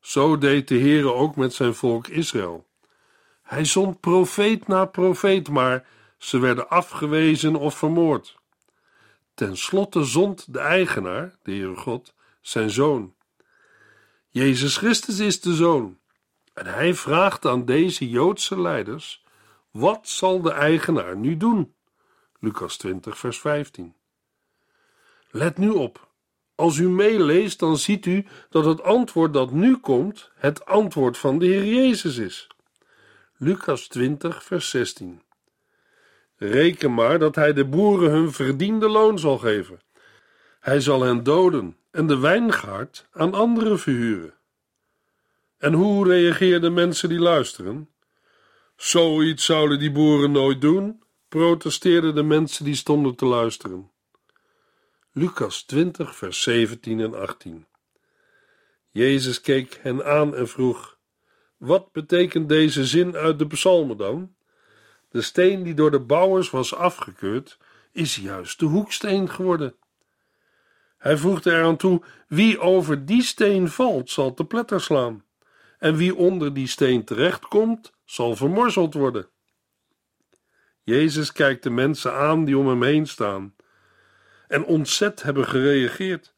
Zo 0.00 0.38
deed 0.38 0.68
de 0.68 0.78
Heere 0.78 1.12
ook 1.12 1.36
met 1.36 1.54
zijn 1.54 1.74
volk 1.74 2.08
Israël. 2.08 2.70
Hij 3.52 3.64
zond 3.64 4.00
profeet 4.00 4.66
na 4.66 4.84
profeet, 4.84 5.48
maar 5.48 5.86
ze 6.18 6.38
werden 6.38 6.68
afgewezen 6.68 7.56
of 7.56 7.76
vermoord. 7.76 8.38
Ten 9.34 9.56
slotte 9.56 10.04
zond 10.04 10.52
de 10.52 10.58
eigenaar, 10.58 11.36
de 11.42 11.50
Heere 11.50 11.76
God, 11.76 12.14
zijn 12.40 12.70
zoon. 12.70 13.14
Jezus 14.28 14.76
Christus 14.76 15.18
is 15.18 15.40
de 15.40 15.54
zoon. 15.54 15.98
En 16.52 16.66
hij 16.66 16.94
vraagt 16.94 17.46
aan 17.46 17.64
deze 17.64 18.08
Joodse 18.08 18.60
leiders: 18.60 19.24
wat 19.70 20.08
zal 20.08 20.40
de 20.40 20.52
eigenaar 20.52 21.16
nu 21.16 21.36
doen? 21.36 21.74
Lucas 22.40 22.76
20, 22.76 23.18
vers 23.18 23.40
15. 23.40 23.94
Let 25.30 25.58
nu 25.58 25.70
op. 25.70 26.08
Als 26.54 26.76
u 26.76 26.88
meeleest, 26.88 27.58
dan 27.58 27.76
ziet 27.76 28.06
u 28.06 28.26
dat 28.48 28.64
het 28.64 28.82
antwoord 28.82 29.32
dat 29.32 29.50
nu 29.50 29.76
komt, 29.76 30.30
het 30.34 30.64
antwoord 30.64 31.18
van 31.18 31.38
de 31.38 31.46
Heer 31.46 31.64
Jezus 31.64 32.16
is. 32.16 32.50
Lucas 33.42 33.88
20, 33.88 34.44
vers 34.44 34.70
16. 34.70 35.22
Reken 36.36 36.94
maar 36.94 37.18
dat 37.18 37.34
hij 37.34 37.52
de 37.52 37.64
boeren 37.64 38.10
hun 38.10 38.32
verdiende 38.32 38.88
loon 38.88 39.18
zal 39.18 39.38
geven. 39.38 39.80
Hij 40.60 40.80
zal 40.80 41.00
hen 41.00 41.22
doden 41.22 41.76
en 41.90 42.06
de 42.06 42.18
wijngaard 42.18 43.08
aan 43.12 43.34
anderen 43.34 43.78
verhuren. 43.78 44.34
En 45.58 45.72
hoe 45.72 46.08
reageerden 46.08 46.74
mensen 46.74 47.08
die 47.08 47.18
luisteren? 47.18 47.88
Zoiets 48.76 49.44
zouden 49.44 49.78
die 49.78 49.92
boeren 49.92 50.32
nooit 50.32 50.60
doen, 50.60 51.02
protesteerden 51.28 52.14
de 52.14 52.22
mensen 52.22 52.64
die 52.64 52.76
stonden 52.76 53.14
te 53.14 53.26
luisteren. 53.26 53.90
Lucas 55.12 55.62
20, 55.62 56.16
vers 56.16 56.42
17 56.42 57.00
en 57.00 57.14
18. 57.14 57.66
Jezus 58.90 59.40
keek 59.40 59.78
hen 59.82 60.04
aan 60.04 60.34
en 60.34 60.48
vroeg: 60.48 61.00
Wat 61.62 61.92
betekent 61.92 62.48
deze 62.48 62.86
zin 62.86 63.16
uit 63.16 63.38
de 63.38 63.46
psalmen 63.46 63.96
dan? 63.96 64.34
De 65.10 65.22
steen 65.22 65.62
die 65.62 65.74
door 65.74 65.90
de 65.90 66.00
bouwers 66.00 66.50
was 66.50 66.74
afgekeurd, 66.74 67.58
is 67.92 68.16
juist 68.16 68.58
de 68.58 68.66
hoeksteen 68.66 69.30
geworden. 69.30 69.74
Hij 70.98 71.16
voegde 71.16 71.50
eraan 71.50 71.76
toe: 71.76 72.02
Wie 72.28 72.60
over 72.60 73.06
die 73.06 73.22
steen 73.22 73.68
valt, 73.68 74.10
zal 74.10 74.34
te 74.34 74.44
pletter 74.44 74.80
slaan, 74.80 75.24
en 75.78 75.96
wie 75.96 76.16
onder 76.16 76.54
die 76.54 76.66
steen 76.66 77.04
terechtkomt, 77.04 77.92
zal 78.04 78.36
vermorzeld 78.36 78.94
worden. 78.94 79.28
Jezus 80.82 81.32
kijkt 81.32 81.62
de 81.62 81.70
mensen 81.70 82.14
aan 82.14 82.44
die 82.44 82.58
om 82.58 82.68
hem 82.68 82.82
heen 82.82 83.06
staan 83.06 83.54
en 84.48 84.64
ontzet 84.64 85.22
hebben 85.22 85.46
gereageerd. 85.46 86.34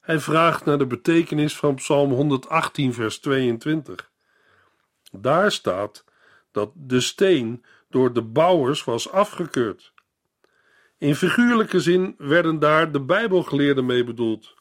Hij 0.00 0.18
vraagt 0.18 0.64
naar 0.64 0.78
de 0.78 0.86
betekenis 0.86 1.56
van 1.56 1.74
Psalm 1.74 2.12
118, 2.12 2.92
vers 2.92 3.18
22. 3.18 4.12
Daar 5.16 5.52
staat 5.52 6.04
dat 6.52 6.70
de 6.74 7.00
steen 7.00 7.64
door 7.90 8.12
de 8.12 8.22
bouwers 8.22 8.84
was 8.84 9.10
afgekeurd. 9.10 9.92
In 10.98 11.14
figuurlijke 11.14 11.80
zin 11.80 12.14
werden 12.18 12.58
daar 12.58 12.92
de 12.92 13.00
Bijbelgeleerden 13.00 13.86
mee 13.86 14.04
bedoeld. 14.04 14.54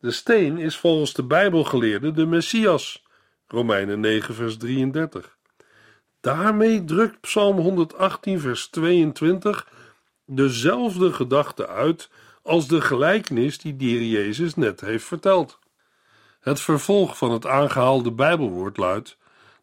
De 0.00 0.10
steen 0.10 0.58
is 0.58 0.76
volgens 0.76 1.12
de 1.12 1.24
Bijbelgeleerden 1.24 2.14
de 2.14 2.26
Messias, 2.26 3.04
Romeinen 3.46 4.00
9, 4.00 4.34
vers 4.34 4.56
33. 4.56 5.36
Daarmee 6.20 6.84
drukt 6.84 7.20
Psalm 7.20 7.58
118, 7.58 8.40
vers 8.40 8.66
22 8.66 9.68
dezelfde 10.26 11.12
gedachte 11.12 11.66
uit 11.66 12.10
als 12.42 12.68
de 12.68 12.80
gelijkenis 12.80 13.58
die 13.58 13.76
de 13.76 14.08
Jezus 14.08 14.54
net 14.54 14.80
heeft 14.80 15.04
verteld. 15.04 15.58
Het 16.40 16.60
vervolg 16.60 17.18
van 17.18 17.30
het 17.30 17.46
aangehaalde 17.46 18.12
Bijbelwoord 18.12 18.76
luidt 18.76 19.16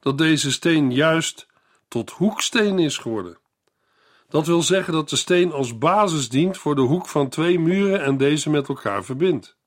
dat 0.04 0.18
deze 0.18 0.52
steen 0.52 0.92
juist 0.92 1.48
tot 1.88 2.10
hoeksteen 2.10 2.80
is 2.80 2.98
geworden. 2.98 3.38
Dat 4.30 4.48
wil 4.48 4.62
zeggen 4.62 4.94
dat 4.94 5.10
de 5.10 5.16
steen 5.16 5.52
als 5.52 5.78
basis 5.78 6.30
dient 6.30 6.58
voor 6.58 6.76
de 6.76 6.82
hoek 6.82 7.08
van 7.08 7.30
twee 7.30 7.60
muren 7.60 8.04
en 8.04 8.18
deze 8.18 8.50
met 8.50 8.68
elkaar 8.68 9.04
verbindt. 9.04 9.58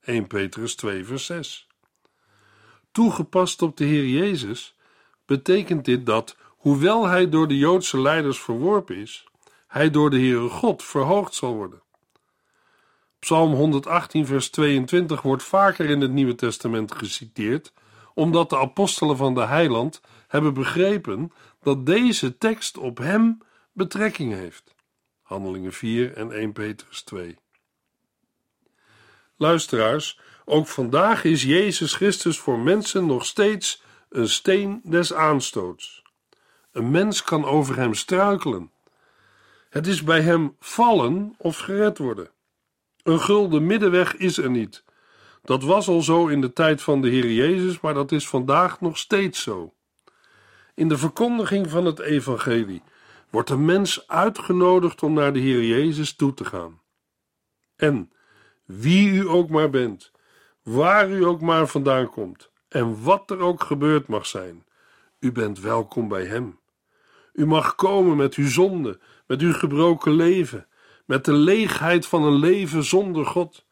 1 0.00 0.26
Petrus 0.26 0.74
2 0.74 1.04
vers 1.04 1.26
6. 1.26 1.66
Toegepast 2.92 3.62
op 3.62 3.76
de 3.76 3.84
Heer 3.84 4.06
Jezus 4.06 4.76
betekent 5.26 5.84
dit 5.84 6.06
dat, 6.06 6.36
hoewel 6.48 7.06
hij 7.06 7.28
door 7.28 7.48
de 7.48 7.58
Joodse 7.58 8.00
leiders 8.00 8.38
verworpen 8.38 8.96
is, 8.96 9.24
hij 9.66 9.90
door 9.90 10.10
de 10.10 10.18
Heere 10.18 10.48
God 10.48 10.82
verhoogd 10.82 11.34
zal 11.34 11.54
worden. 11.54 11.82
Psalm 13.18 13.52
118 13.52 14.26
vers 14.26 14.50
22 14.50 15.22
wordt 15.22 15.42
vaker 15.42 15.90
in 15.90 16.00
het 16.00 16.12
Nieuwe 16.12 16.34
Testament 16.34 16.94
geciteerd, 16.94 17.72
omdat 18.14 18.50
de 18.50 18.58
apostelen 18.58 19.16
van 19.16 19.34
de 19.34 19.44
heiland 19.44 20.00
hebben 20.28 20.54
begrepen 20.54 21.32
dat 21.62 21.86
deze 21.86 22.38
tekst 22.38 22.78
op 22.78 22.98
hem 22.98 23.38
betrekking 23.72 24.32
heeft. 24.32 24.74
Handelingen 25.22 25.72
4 25.72 26.16
en 26.16 26.32
1 26.32 26.52
Petrus 26.52 27.02
2. 27.02 27.36
Luisteraars, 29.36 30.20
ook 30.44 30.66
vandaag 30.66 31.24
is 31.24 31.42
Jezus 31.42 31.94
Christus 31.94 32.38
voor 32.38 32.58
mensen 32.58 33.06
nog 33.06 33.26
steeds 33.26 33.82
een 34.08 34.28
steen 34.28 34.80
des 34.84 35.12
aanstoots. 35.12 36.02
Een 36.72 36.90
mens 36.90 37.22
kan 37.22 37.44
over 37.44 37.76
hem 37.76 37.94
struikelen. 37.94 38.70
Het 39.70 39.86
is 39.86 40.02
bij 40.02 40.20
hem 40.20 40.56
vallen 40.60 41.34
of 41.38 41.58
gered 41.58 41.98
worden. 41.98 42.30
Een 43.02 43.20
gulden 43.20 43.66
middenweg 43.66 44.16
is 44.16 44.38
er 44.38 44.50
niet. 44.50 44.83
Dat 45.44 45.62
was 45.62 45.88
al 45.88 46.02
zo 46.02 46.26
in 46.26 46.40
de 46.40 46.52
tijd 46.52 46.82
van 46.82 47.00
de 47.00 47.08
Heer 47.08 47.32
Jezus, 47.32 47.80
maar 47.80 47.94
dat 47.94 48.12
is 48.12 48.28
vandaag 48.28 48.80
nog 48.80 48.98
steeds 48.98 49.42
zo. 49.42 49.74
In 50.74 50.88
de 50.88 50.98
verkondiging 50.98 51.70
van 51.70 51.84
het 51.84 51.98
evangelie 51.98 52.82
wordt 53.30 53.48
de 53.48 53.56
mens 53.56 54.08
uitgenodigd 54.08 55.02
om 55.02 55.12
naar 55.12 55.32
de 55.32 55.38
Heer 55.38 55.64
Jezus 55.64 56.16
toe 56.16 56.34
te 56.34 56.44
gaan. 56.44 56.80
En 57.76 58.12
wie 58.64 59.10
u 59.10 59.28
ook 59.28 59.48
maar 59.48 59.70
bent, 59.70 60.12
waar 60.62 61.10
u 61.10 61.24
ook 61.24 61.40
maar 61.40 61.66
vandaan 61.66 62.10
komt 62.10 62.50
en 62.68 63.02
wat 63.02 63.30
er 63.30 63.38
ook 63.38 63.62
gebeurd 63.62 64.08
mag 64.08 64.26
zijn, 64.26 64.64
u 65.18 65.32
bent 65.32 65.60
welkom 65.60 66.08
bij 66.08 66.24
Hem. 66.24 66.58
U 67.32 67.46
mag 67.46 67.74
komen 67.74 68.16
met 68.16 68.34
uw 68.34 68.48
zonde, 68.48 69.00
met 69.26 69.40
uw 69.40 69.52
gebroken 69.52 70.12
leven, 70.12 70.66
met 71.04 71.24
de 71.24 71.32
leegheid 71.32 72.06
van 72.06 72.22
een 72.22 72.38
leven 72.38 72.84
zonder 72.84 73.26
God. 73.26 73.63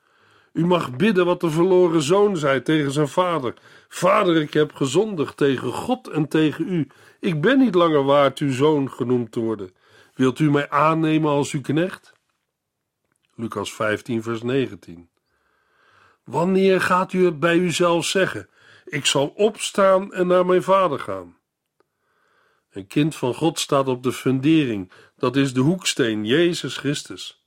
U 0.52 0.66
mag 0.66 0.96
bidden 0.96 1.24
wat 1.24 1.40
de 1.40 1.50
verloren 1.50 2.02
zoon 2.02 2.36
zei 2.36 2.62
tegen 2.62 2.92
zijn 2.92 3.08
vader: 3.08 3.54
Vader, 3.88 4.36
ik 4.36 4.52
heb 4.52 4.74
gezondigd 4.74 5.36
tegen 5.36 5.72
God 5.72 6.08
en 6.08 6.28
tegen 6.28 6.68
u. 6.68 6.88
Ik 7.20 7.40
ben 7.40 7.58
niet 7.58 7.74
langer 7.74 8.04
waard 8.04 8.38
uw 8.38 8.52
zoon 8.52 8.90
genoemd 8.90 9.32
te 9.32 9.40
worden. 9.40 9.74
Wilt 10.14 10.38
u 10.38 10.50
mij 10.50 10.70
aannemen 10.70 11.30
als 11.30 11.52
uw 11.52 11.60
knecht? 11.60 12.12
Lucas 13.34 13.72
15, 13.72 14.22
vers 14.22 14.42
19. 14.42 15.08
Wanneer 16.24 16.80
gaat 16.80 17.12
u 17.12 17.24
het 17.24 17.40
bij 17.40 17.56
uzelf 17.56 18.04
zeggen? 18.04 18.48
Ik 18.84 19.06
zal 19.06 19.26
opstaan 19.26 20.12
en 20.12 20.26
naar 20.26 20.46
mijn 20.46 20.62
vader 20.62 20.98
gaan. 20.98 21.36
Een 22.70 22.86
kind 22.86 23.16
van 23.16 23.34
God 23.34 23.58
staat 23.58 23.88
op 23.88 24.02
de 24.02 24.12
fundering, 24.12 24.92
dat 25.16 25.36
is 25.36 25.52
de 25.52 25.60
hoeksteen, 25.60 26.24
Jezus 26.24 26.76
Christus. 26.76 27.41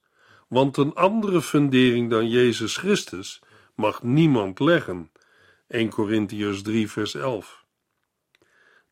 Want 0.47 0.77
een 0.77 0.93
andere 0.93 1.41
fundering 1.41 2.09
dan 2.09 2.29
Jezus 2.29 2.77
Christus 2.77 3.41
mag 3.75 4.03
niemand 4.03 4.59
leggen. 4.59 5.11
1 5.67 5.89
Corinthiërs 5.89 6.61
3, 6.61 6.89
vers 6.91 7.15
11. 7.15 7.63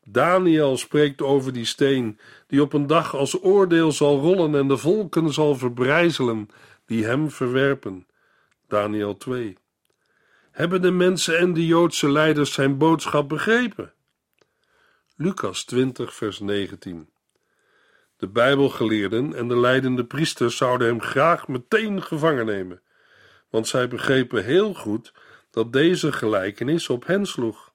Daniel 0.06 0.76
spreekt 0.76 1.22
over 1.22 1.52
die 1.52 1.64
steen, 1.64 2.18
die 2.46 2.62
op 2.62 2.72
een 2.72 2.86
dag 2.86 3.14
als 3.14 3.42
oordeel 3.42 3.92
zal 3.92 4.20
rollen 4.20 4.54
en 4.54 4.68
de 4.68 4.76
volken 4.76 5.32
zal 5.32 5.56
verbrijzelen 5.56 6.48
die 6.86 7.04
hem 7.04 7.30
verwerpen. 7.30 8.06
Daniel 8.68 9.16
2. 9.16 9.56
Hebben 10.50 10.82
de 10.82 10.90
mensen 10.90 11.38
en 11.38 11.52
de 11.52 11.66
Joodse 11.66 12.10
leiders 12.10 12.52
zijn 12.52 12.78
boodschap 12.78 13.28
begrepen? 13.28 13.92
Lucas 15.16 15.64
20, 15.64 16.14
vers 16.14 16.40
19. 16.40 17.08
De 18.16 18.28
Bijbelgeleerden 18.28 19.34
en 19.34 19.48
de 19.48 19.58
leidende 19.58 20.04
priesters 20.04 20.56
zouden 20.56 20.86
hem 20.86 21.00
graag 21.00 21.48
meteen 21.48 22.02
gevangen 22.02 22.46
nemen, 22.46 22.82
want 23.50 23.68
zij 23.68 23.88
begrepen 23.88 24.44
heel 24.44 24.74
goed 24.74 25.12
dat 25.50 25.72
deze 25.72 26.12
gelijkenis 26.12 26.88
op 26.88 27.06
hen 27.06 27.26
sloeg. 27.26 27.72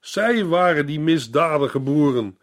Zij 0.00 0.44
waren 0.44 0.86
die 0.86 1.00
misdadige 1.00 1.80
boeren, 1.80 2.38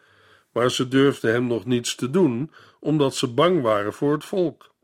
maar 0.51 0.71
ze 0.71 0.87
durfden 0.87 1.31
hem 1.31 1.47
nog 1.47 1.65
niets 1.65 1.95
te 1.95 2.09
doen, 2.09 2.51
omdat 2.79 3.15
ze 3.15 3.33
bang 3.33 3.61
waren 3.61 3.93
voor 3.93 4.13
het 4.13 4.25
volk. 4.25 4.75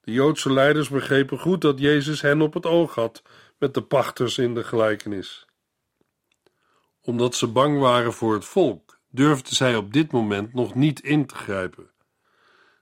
De 0.00 0.12
Joodse 0.12 0.52
leiders 0.52 0.88
begrepen 0.88 1.38
goed 1.38 1.60
dat 1.60 1.78
Jezus 1.78 2.20
hen 2.20 2.40
op 2.40 2.54
het 2.54 2.66
oog 2.66 2.94
had 2.94 3.22
met 3.58 3.74
de 3.74 3.82
pachters 3.82 4.38
in 4.38 4.54
de 4.54 4.64
gelijkenis. 4.64 5.46
Omdat 7.00 7.34
ze 7.34 7.46
bang 7.46 7.78
waren 7.78 8.12
voor 8.12 8.34
het 8.34 8.44
volk, 8.44 8.85
durfden 9.16 9.56
zij 9.56 9.76
op 9.76 9.92
dit 9.92 10.12
moment 10.12 10.54
nog 10.54 10.74
niet 10.74 11.00
in 11.00 11.26
te 11.26 11.34
grijpen. 11.34 11.90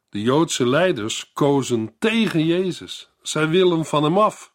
De 0.09 0.23
Joodse 0.23 0.68
leiders 0.68 1.33
kozen 1.33 1.94
tegen 1.99 2.44
Jezus. 2.44 3.11
Zij 3.23 3.49
willen 3.49 3.85
van 3.85 4.05
hem 4.05 4.18
af. 4.18 4.55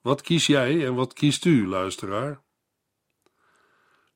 Wat 0.00 0.20
kies 0.20 0.46
jij 0.46 0.86
en 0.86 0.94
wat 0.94 1.12
kiest 1.12 1.44
u, 1.44 1.68
luisteraar? 1.68 2.40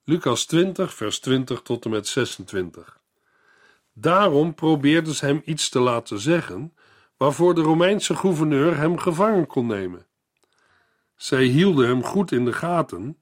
Lucas 0.04 0.44
20, 0.44 0.94
vers 0.94 1.20
20 1.20 1.62
tot 1.62 1.84
en 1.84 1.90
met 1.90 2.06
26. 2.06 3.00
Daarom 3.92 4.54
probeerden 4.54 5.14
ze 5.14 5.26
hem 5.26 5.42
iets 5.44 5.68
te 5.68 5.80
laten 5.80 6.20
zeggen, 6.20 6.74
waarvoor 7.16 7.54
de 7.54 7.62
Romeinse 7.62 8.16
gouverneur 8.16 8.76
hem 8.76 8.98
gevangen 8.98 9.46
kon 9.46 9.66
nemen. 9.66 10.06
Zij 11.16 11.44
hielden 11.44 11.86
hem 11.86 12.04
goed 12.04 12.32
in 12.32 12.44
de 12.44 12.52
gaten 12.52 13.18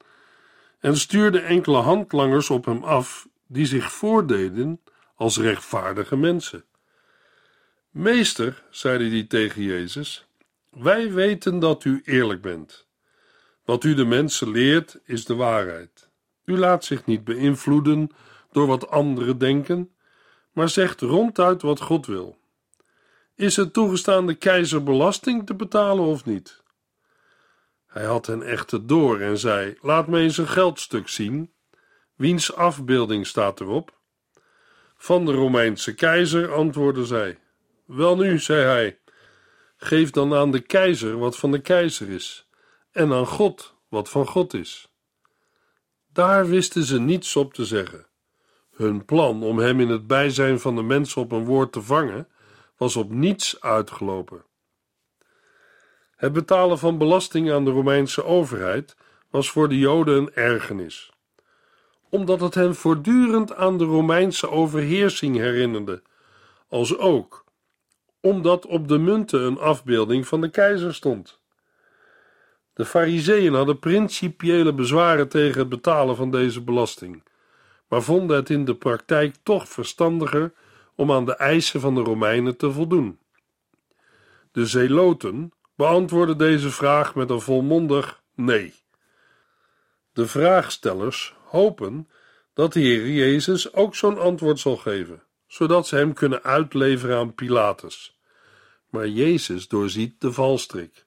en 0.85 0.97
stuurden 0.97 1.45
enkele 1.45 1.77
handlangers 1.77 2.51
op 2.51 2.65
hem 2.65 2.83
af, 2.83 3.29
die 3.47 3.67
zich 3.67 3.93
voordeden 3.93 4.81
als 5.15 5.39
rechtvaardige 5.39 6.17
mensen. 6.17 6.65
Meester, 7.91 8.63
zeiden 8.71 9.11
die 9.11 9.27
tegen 9.27 9.63
Jezus, 9.63 10.27
wij 10.71 11.13
weten 11.13 11.59
dat 11.59 11.85
u 11.85 12.03
eerlijk 12.05 12.43
bent. 12.43 12.87
Wat 13.65 13.85
u 13.85 13.95
de 13.95 14.05
mensen 14.05 14.51
leert, 14.51 14.99
is 15.05 15.25
de 15.25 15.35
waarheid. 15.35 16.09
U 16.45 16.59
laat 16.59 16.85
zich 16.85 17.07
niet 17.07 17.25
beïnvloeden 17.25 18.11
door 18.53 18.67
wat 18.67 18.89
anderen 18.89 19.39
denken, 19.39 19.91
maar 20.53 20.69
zegt 20.69 21.01
ronduit 21.01 21.63
wat 21.63 21.81
God 21.81 22.07
wil. 22.07 22.39
Is 23.35 23.57
het 23.57 23.73
toegestaan 23.73 24.27
de 24.27 24.35
keizer 24.35 24.83
belasting 24.83 25.47
te 25.47 25.55
betalen 25.55 26.05
of 26.05 26.25
niet? 26.25 26.63
Hij 27.95 28.05
had 28.05 28.27
hen 28.27 28.43
echter 28.43 28.87
door 28.87 29.21
en 29.21 29.39
zei: 29.39 29.77
Laat 29.81 30.07
me 30.07 30.21
eens 30.21 30.39
een 30.39 30.49
geldstuk 30.49 31.09
zien. 31.09 31.53
Wiens 32.15 32.55
afbeelding 32.55 33.27
staat 33.27 33.61
erop? 33.61 33.99
Van 34.97 35.25
de 35.25 35.33
Romeinse 35.33 35.95
keizer, 35.95 36.53
antwoordde 36.53 37.05
zij. 37.05 37.39
Welnu, 37.85 38.39
zei 38.39 38.65
hij, 38.65 38.99
geef 39.77 40.11
dan 40.11 40.35
aan 40.35 40.51
de 40.51 40.61
keizer 40.61 41.19
wat 41.19 41.37
van 41.37 41.51
de 41.51 41.61
keizer 41.61 42.09
is, 42.09 42.49
en 42.93 43.13
aan 43.13 43.27
God 43.27 43.75
wat 43.89 44.09
van 44.09 44.27
God 44.27 44.55
is. 44.55 44.93
Daar 46.13 46.49
wisten 46.49 46.83
ze 46.83 47.01
niets 47.01 47.37
op 47.37 47.55
te 47.55 47.65
zeggen. 47.65 48.07
Hun 48.71 49.05
plan 49.05 49.43
om 49.43 49.59
hem 49.59 49.81
in 49.81 49.89
het 49.89 50.07
bijzijn 50.07 50.61
van 50.61 50.77
de 50.77 50.83
mensen 50.83 51.23
op 51.23 51.33
een 51.33 51.45
woord 51.45 51.73
te 51.73 51.83
vangen, 51.83 52.29
was 52.77 52.97
op 52.97 53.11
niets 53.11 53.61
uitgelopen. 53.61 54.45
Het 56.25 56.33
betalen 56.33 56.79
van 56.79 56.99
belasting 56.99 57.53
aan 57.53 57.65
de 57.65 57.71
Romeinse 57.71 58.25
overheid 58.25 58.97
was 59.31 59.51
voor 59.51 59.69
de 59.69 59.79
Joden 59.79 60.17
een 60.17 60.35
ergernis, 60.35 61.13
omdat 62.09 62.41
het 62.41 62.55
hen 62.55 62.75
voortdurend 62.75 63.55
aan 63.55 63.79
de 63.79 63.85
Romeinse 63.85 64.51
overheersing 64.51 65.37
herinnerde, 65.37 66.03
als 66.69 66.99
ook 66.99 67.45
omdat 68.21 68.67
op 68.67 68.89
de 68.89 68.99
munten 68.99 69.41
een 69.41 69.59
afbeelding 69.59 70.27
van 70.27 70.41
de 70.41 70.51
keizer 70.51 70.95
stond. 70.95 71.41
De 72.73 72.85
Fariseeën 72.85 73.55
hadden 73.55 73.79
principiële 73.79 74.75
bezwaren 74.75 75.29
tegen 75.29 75.59
het 75.59 75.69
betalen 75.69 76.17
van 76.17 76.31
deze 76.31 76.63
belasting, 76.63 77.23
maar 77.89 78.03
vonden 78.03 78.37
het 78.37 78.51
in 78.51 78.65
de 78.65 78.75
praktijk 78.75 79.35
toch 79.43 79.69
verstandiger 79.69 80.53
om 80.95 81.13
aan 81.13 81.25
de 81.25 81.37
eisen 81.37 81.81
van 81.81 81.95
de 81.95 82.01
Romeinen 82.01 82.57
te 82.57 82.71
voldoen. 82.71 83.19
De 84.53 84.67
Zeloten 84.67 85.53
beantwoordden 85.75 86.39
deze 86.39 86.71
vraag 86.71 87.15
met 87.15 87.31
een 87.31 87.41
volmondig 87.41 88.23
nee. 88.35 88.75
De 90.13 90.27
vraagstellers 90.27 91.35
hopen 91.45 92.09
dat 92.55 92.73
de 92.73 92.81
Heer 92.81 93.09
Jezus 93.09 93.73
ook 93.73 93.95
zo'n 93.95 94.19
antwoord 94.19 94.59
zal 94.59 94.77
geven, 94.77 95.23
zodat 95.47 95.87
ze 95.87 95.97
hem 95.97 96.13
kunnen 96.13 96.43
uitleveren 96.43 97.19
aan 97.19 97.35
Pilatus. 97.35 98.19
Maar 98.91 99.09
Jezus 99.09 99.69
doorziet 99.69 100.21
de 100.21 100.33
valstrik. 100.33 101.07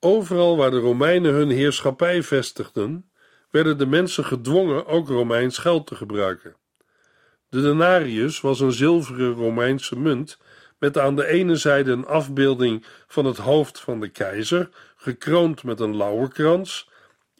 Overal 0.00 0.56
waar 0.56 0.70
de 0.70 0.78
Romeinen 0.78 1.32
hun 1.32 1.50
heerschappij 1.50 2.22
vestigden, 2.22 3.10
werden 3.50 3.78
de 3.78 3.86
mensen 3.86 4.24
gedwongen 4.24 4.86
ook 4.86 5.08
Romeins 5.08 5.58
geld 5.58 5.86
te 5.86 5.94
gebruiken. 5.94 6.56
De 7.48 7.62
denarius 7.62 8.40
was 8.40 8.60
een 8.60 8.72
zilveren 8.72 9.32
Romeinse 9.32 9.98
munt 9.98 10.38
met 10.84 10.98
aan 10.98 11.16
de 11.16 11.26
ene 11.26 11.56
zijde 11.56 11.92
een 11.92 12.06
afbeelding 12.06 12.84
van 13.06 13.24
het 13.24 13.36
hoofd 13.36 13.80
van 13.80 14.00
de 14.00 14.08
keizer, 14.08 14.68
gekroond 14.96 15.62
met 15.62 15.80
een 15.80 15.96
lauwerkrans, 15.96 16.88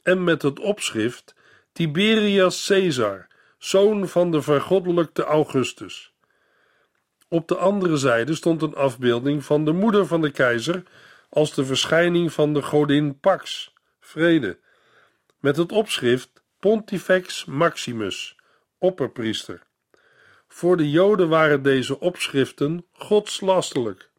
en 0.03 0.25
met 0.25 0.43
het 0.43 0.59
opschrift 0.59 1.35
Tiberias 1.73 2.67
Caesar, 2.67 3.27
zoon 3.59 4.09
van 4.09 4.31
de 4.31 4.43
vergoddelijkte 4.43 5.25
Augustus. 5.25 6.13
Op 7.29 7.49
de 7.49 7.57
andere 7.57 7.97
zijde 7.97 8.35
stond 8.35 8.63
een 8.63 8.75
afbeelding 8.75 9.45
van 9.45 9.65
de 9.65 9.73
moeder 9.73 10.07
van 10.07 10.21
de 10.21 10.31
keizer 10.31 10.83
als 11.29 11.55
de 11.55 11.65
verschijning 11.65 12.33
van 12.33 12.55
de 12.55 12.63
godin 12.63 13.19
Pax, 13.21 13.73
vrede, 14.01 14.59
met 15.41 15.57
het 15.57 15.73
opschrift 15.73 16.31
Pontifex 16.59 17.45
Maximus, 17.45 18.37
opperpriester. 18.79 19.63
Voor 20.55 20.77
de 20.77 20.91
Joden 20.91 21.29
waren 21.29 21.63
deze 21.63 22.01
opschriften 22.01 22.87
godslastelijk. 22.93 24.11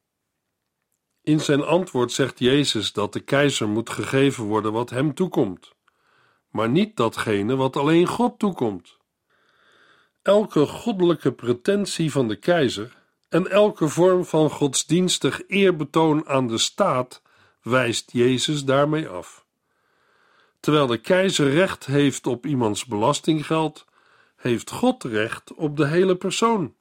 In 1.22 1.40
zijn 1.40 1.64
antwoord 1.64 2.12
zegt 2.12 2.40
Jezus 2.40 2.94
dat 2.94 3.14
de 3.14 3.20
keizer 3.20 3.68
moet 3.68 3.90
gegeven 3.90 4.44
worden 4.44 4.72
wat 4.72 4.90
hem 4.90 5.14
toekomt, 5.14 5.74
maar 6.50 6.70
niet 6.70 6.98
datgene 6.98 7.56
wat 7.56 7.76
alleen 7.76 8.08
God 8.08 8.40
toekomt. 8.40 8.98
Elke 10.22 10.66
goddelijke 10.66 11.32
pretentie 11.32 12.12
van 12.12 12.28
de 12.28 12.36
keizer 12.36 12.98
en 13.30 13.52
elke 13.52 13.88
vorm 13.88 14.26
van 14.26 14.50
godsdienstig 14.50 15.42
eerbetoon 15.48 16.28
aan 16.28 16.48
de 16.48 16.58
staat 16.58 17.22
wijst 17.62 18.12
Jezus 18.12 18.64
daarmee 18.66 19.08
af. 19.08 19.46
Terwijl 20.60 20.88
de 20.88 20.98
keizer 20.98 21.50
recht 21.50 21.86
heeft 21.86 22.28
op 22.28 22.46
iemands 22.46 22.86
belastinggeld, 22.86 23.86
heeft 24.46 24.72
God 24.72 25.04
recht 25.04 25.54
op 25.54 25.78
de 25.78 25.88
hele 25.88 26.16
persoon. 26.16 26.76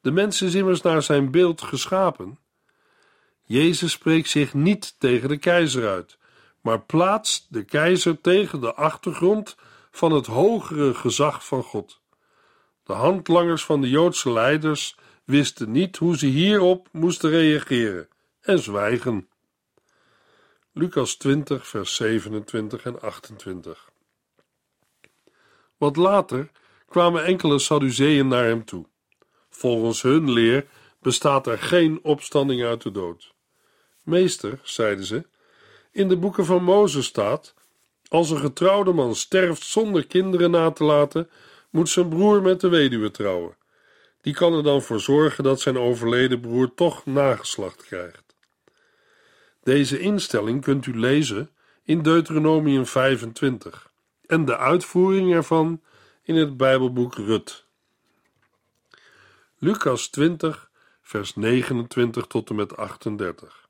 De 0.00 0.10
mens 0.10 0.42
is 0.42 0.54
immers 0.54 0.80
naar 0.80 1.02
zijn 1.02 1.30
beeld 1.30 1.62
geschapen. 1.62 2.38
Jezus 3.42 3.92
spreekt 3.92 4.28
zich 4.28 4.54
niet 4.54 4.94
tegen 4.98 5.28
de 5.28 5.36
keizer 5.36 5.88
uit, 5.88 6.18
maar 6.60 6.80
plaatst 6.80 7.46
de 7.50 7.64
keizer 7.64 8.20
tegen 8.20 8.60
de 8.60 8.74
achtergrond 8.74 9.56
van 9.90 10.12
het 10.12 10.26
hogere 10.26 10.94
gezag 10.94 11.46
van 11.46 11.62
God. 11.62 12.00
De 12.84 12.92
handlangers 12.92 13.64
van 13.64 13.80
de 13.80 13.88
Joodse 13.88 14.32
leiders 14.32 14.96
wisten 15.24 15.70
niet 15.70 15.96
hoe 15.96 16.18
ze 16.18 16.26
hierop 16.26 16.88
moesten 16.92 17.30
reageren 17.30 18.08
en 18.40 18.58
zwijgen. 18.58 19.28
Lucas 20.72 21.14
20, 21.14 21.66
vers 21.66 21.94
27 21.94 22.84
en 22.84 23.00
28. 23.00 23.90
Wat 25.76 25.96
later 25.96 26.50
kwamen 26.88 27.24
enkele 27.24 27.58
Sadduceeën 27.58 28.28
naar 28.28 28.44
hem 28.44 28.64
toe. 28.64 28.86
Volgens 29.50 30.02
hun 30.02 30.30
leer 30.30 30.66
bestaat 31.00 31.46
er 31.46 31.58
geen 31.58 31.98
opstanding 32.02 32.62
uit 32.62 32.82
de 32.82 32.90
dood. 32.90 33.34
Meester, 34.02 34.60
zeiden 34.62 35.04
ze, 35.04 35.26
in 35.92 36.08
de 36.08 36.16
boeken 36.16 36.44
van 36.44 36.64
Mozes 36.64 37.06
staat: 37.06 37.54
als 38.08 38.30
een 38.30 38.38
getrouwde 38.38 38.92
man 38.92 39.14
sterft 39.14 39.62
zonder 39.62 40.06
kinderen 40.06 40.50
na 40.50 40.70
te 40.70 40.84
laten, 40.84 41.30
moet 41.70 41.88
zijn 41.88 42.08
broer 42.08 42.42
met 42.42 42.60
de 42.60 42.68
weduwe 42.68 43.10
trouwen. 43.10 43.56
Die 44.20 44.34
kan 44.34 44.54
er 44.54 44.62
dan 44.62 44.82
voor 44.82 45.00
zorgen 45.00 45.44
dat 45.44 45.60
zijn 45.60 45.78
overleden 45.78 46.40
broer 46.40 46.74
toch 46.74 47.06
nageslacht 47.06 47.84
krijgt. 47.86 48.36
Deze 49.62 49.98
instelling 49.98 50.62
kunt 50.62 50.86
u 50.86 50.98
lezen 50.98 51.50
in 51.82 52.02
Deuteronomium 52.02 52.86
25 52.86 53.90
en 54.26 54.44
de 54.44 54.56
uitvoering 54.56 55.32
ervan 55.32 55.82
in 56.26 56.36
het 56.36 56.56
Bijbelboek 56.56 57.14
Rut. 57.14 57.66
Lucas 59.58 60.08
20, 60.08 60.70
vers 61.02 61.34
29 61.34 62.26
tot 62.26 62.48
en 62.48 62.54
met 62.54 62.76
38. 62.76 63.68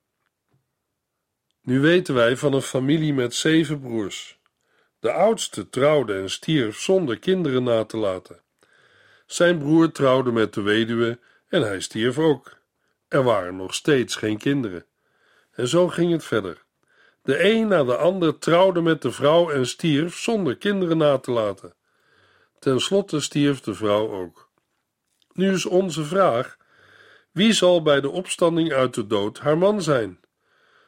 Nu 1.63 1.81
weten 1.81 2.15
wij 2.15 2.37
van 2.37 2.53
een 2.53 2.63
familie 2.63 3.15
met 3.15 3.35
zeven 3.35 3.81
broers. 3.81 4.39
De 5.01 5.13
oudste 5.13 5.71
trouwde 5.71 6.15
en 6.15 6.31
stierf 6.31 6.81
zonder 6.81 7.19
kinderen 7.19 7.63
na 7.63 7.85
te 7.85 7.97
laten. 7.97 8.41
Zijn 9.27 9.59
broer 9.59 9.93
trouwde 9.93 10.33
met 10.33 10.55
de 10.55 10.63
weduwe 10.63 11.19
en 11.49 11.63
hij 11.63 11.81
stierf 11.81 12.19
ook. 12.19 12.57
Er 13.09 13.23
waren 13.23 13.57
nog 13.57 13.75
steeds 13.75 14.17
geen 14.17 14.39
kinderen. 14.39 14.87
En 15.51 15.69
zo 15.69 15.89
ging 15.89 16.13
het 16.13 16.25
verder. 16.25 16.65
De 17.23 17.45
een 17.45 17.69
na 17.69 17.85
de 17.85 17.97
ander 17.97 18.39
trouwde 18.39 18.81
met 18.81 19.03
de 19.03 19.13
vrouw 19.13 19.51
en 19.51 19.67
stierf 19.67 20.17
zonder 20.17 20.57
kinderen 20.57 20.97
na 20.97 21.19
te 21.19 21.31
laten. 21.31 21.75
Ten 22.65 22.81
slotte 22.81 23.21
stierf 23.21 23.61
de 23.61 23.75
vrouw 23.75 24.11
ook. 24.11 24.51
Nu 25.33 25.53
is 25.53 25.67
onze 25.67 26.05
vraag: 26.05 26.57
wie 27.33 27.53
zal 27.53 27.83
bij 27.83 28.01
de 28.01 28.11
opstanding 28.11 28.73
uit 28.73 28.95
de 28.95 29.07
dood 29.07 29.39
haar 29.39 29.59
man 29.59 29.83
zijn? 29.83 30.21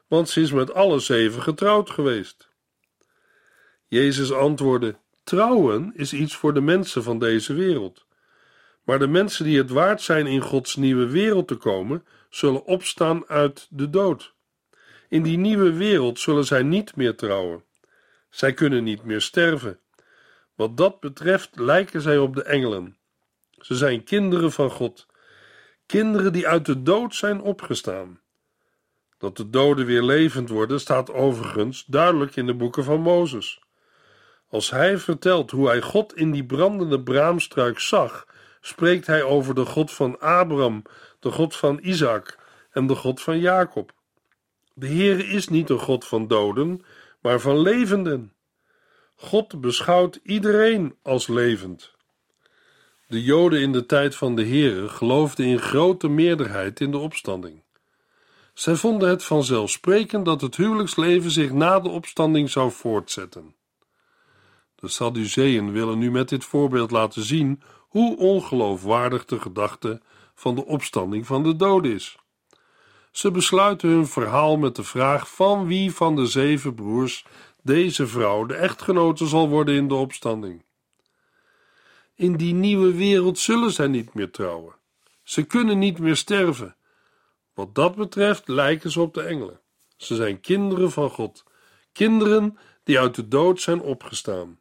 Want 0.06 0.28
ze 0.28 0.40
is 0.40 0.52
met 0.52 0.72
alle 0.72 0.98
zeven 0.98 1.42
getrouwd 1.42 1.90
geweest. 1.90 2.48
Jezus 3.86 4.32
antwoordde: 4.32 4.96
Trouwen 5.24 5.92
is 5.94 6.12
iets 6.12 6.36
voor 6.36 6.54
de 6.54 6.60
mensen 6.60 7.02
van 7.02 7.18
deze 7.18 7.54
wereld. 7.54 8.06
Maar 8.82 8.98
de 8.98 9.08
mensen 9.08 9.44
die 9.44 9.58
het 9.58 9.70
waard 9.70 10.02
zijn 10.02 10.26
in 10.26 10.40
Gods 10.40 10.76
nieuwe 10.76 11.06
wereld 11.06 11.48
te 11.48 11.56
komen, 11.56 12.06
zullen 12.30 12.64
opstaan 12.64 13.26
uit 13.26 13.66
de 13.70 13.90
dood. 13.90 14.34
In 15.08 15.22
die 15.22 15.38
nieuwe 15.38 15.72
wereld 15.72 16.18
zullen 16.18 16.44
zij 16.44 16.62
niet 16.62 16.96
meer 16.96 17.16
trouwen. 17.16 17.64
Zij 18.30 18.52
kunnen 18.52 18.84
niet 18.84 19.04
meer 19.04 19.20
sterven. 19.20 19.80
Wat 20.56 20.76
dat 20.76 21.00
betreft 21.00 21.58
lijken 21.58 22.00
zij 22.00 22.18
op 22.18 22.34
de 22.34 22.42
engelen. 22.42 22.96
Ze 23.50 23.74
zijn 23.74 24.04
kinderen 24.04 24.52
van 24.52 24.70
God, 24.70 25.06
kinderen 25.86 26.32
die 26.32 26.48
uit 26.48 26.66
de 26.66 26.82
dood 26.82 27.14
zijn 27.14 27.40
opgestaan. 27.40 28.20
Dat 29.18 29.36
de 29.36 29.50
doden 29.50 29.86
weer 29.86 30.02
levend 30.02 30.48
worden 30.48 30.80
staat 30.80 31.12
overigens 31.12 31.84
duidelijk 31.84 32.36
in 32.36 32.46
de 32.46 32.54
boeken 32.54 32.84
van 32.84 33.00
Mozes. 33.00 33.60
Als 34.48 34.70
hij 34.70 34.98
vertelt 34.98 35.50
hoe 35.50 35.66
hij 35.66 35.80
God 35.80 36.16
in 36.16 36.30
die 36.30 36.44
brandende 36.44 37.02
braamstruik 37.02 37.78
zag, 37.78 38.26
spreekt 38.60 39.06
hij 39.06 39.22
over 39.22 39.54
de 39.54 39.64
God 39.64 39.92
van 39.92 40.20
Abraham, 40.20 40.82
de 41.20 41.30
God 41.30 41.56
van 41.56 41.78
Isaac 41.82 42.38
en 42.70 42.86
de 42.86 42.94
God 42.94 43.22
van 43.22 43.38
Jacob. 43.38 43.92
De 44.74 44.86
Heer 44.86 45.28
is 45.30 45.48
niet 45.48 45.70
een 45.70 45.78
God 45.78 46.06
van 46.06 46.28
doden, 46.28 46.84
maar 47.20 47.40
van 47.40 47.58
levenden. 47.58 48.32
God 49.16 49.60
beschouwt 49.60 50.20
iedereen 50.22 50.96
als 51.02 51.26
levend. 51.26 51.94
De 53.08 53.22
Joden 53.22 53.60
in 53.60 53.72
de 53.72 53.86
tijd 53.86 54.14
van 54.14 54.36
de 54.36 54.46
Heere 54.46 54.88
geloofden 54.88 55.46
in 55.46 55.58
grote 55.58 56.08
meerderheid 56.08 56.80
in 56.80 56.90
de 56.90 56.98
opstanding. 56.98 57.62
Zij 58.54 58.74
vonden 58.74 59.08
het 59.08 59.24
vanzelfsprekend 59.24 60.24
dat 60.24 60.40
het 60.40 60.56
huwelijksleven 60.56 61.30
zich 61.30 61.52
na 61.52 61.80
de 61.80 61.88
opstanding 61.88 62.50
zou 62.50 62.70
voortzetten. 62.70 63.54
De 64.74 64.88
Sadduceeën 64.88 65.72
willen 65.72 65.98
nu 65.98 66.10
met 66.10 66.28
dit 66.28 66.44
voorbeeld 66.44 66.90
laten 66.90 67.22
zien 67.22 67.62
hoe 67.78 68.16
ongeloofwaardig 68.16 69.24
de 69.24 69.40
gedachte 69.40 70.00
van 70.34 70.54
de 70.54 70.64
opstanding 70.64 71.26
van 71.26 71.42
de 71.42 71.56
dood 71.56 71.84
is. 71.84 72.16
Ze 73.10 73.30
besluiten 73.30 73.88
hun 73.88 74.06
verhaal 74.06 74.56
met 74.56 74.76
de 74.76 74.84
vraag 74.84 75.34
van 75.34 75.66
wie 75.66 75.94
van 75.94 76.16
de 76.16 76.26
zeven 76.26 76.74
broers 76.74 77.24
deze 77.66 78.06
vrouw 78.06 78.46
de 78.46 78.54
echtgenote 78.54 79.26
zal 79.26 79.48
worden 79.48 79.74
in 79.74 79.88
de 79.88 79.94
opstanding. 79.94 80.64
In 82.14 82.36
die 82.36 82.54
nieuwe 82.54 82.94
wereld 82.94 83.38
zullen 83.38 83.72
zij 83.72 83.86
niet 83.86 84.14
meer 84.14 84.30
trouwen. 84.30 84.74
Ze 85.22 85.42
kunnen 85.42 85.78
niet 85.78 85.98
meer 85.98 86.16
sterven. 86.16 86.76
Wat 87.54 87.74
dat 87.74 87.94
betreft 87.94 88.48
lijken 88.48 88.90
ze 88.90 89.00
op 89.00 89.14
de 89.14 89.22
engelen. 89.22 89.60
Ze 89.96 90.14
zijn 90.14 90.40
kinderen 90.40 90.90
van 90.90 91.10
God, 91.10 91.44
kinderen 91.92 92.58
die 92.82 92.98
uit 92.98 93.14
de 93.14 93.28
dood 93.28 93.60
zijn 93.60 93.80
opgestaan. 93.80 94.58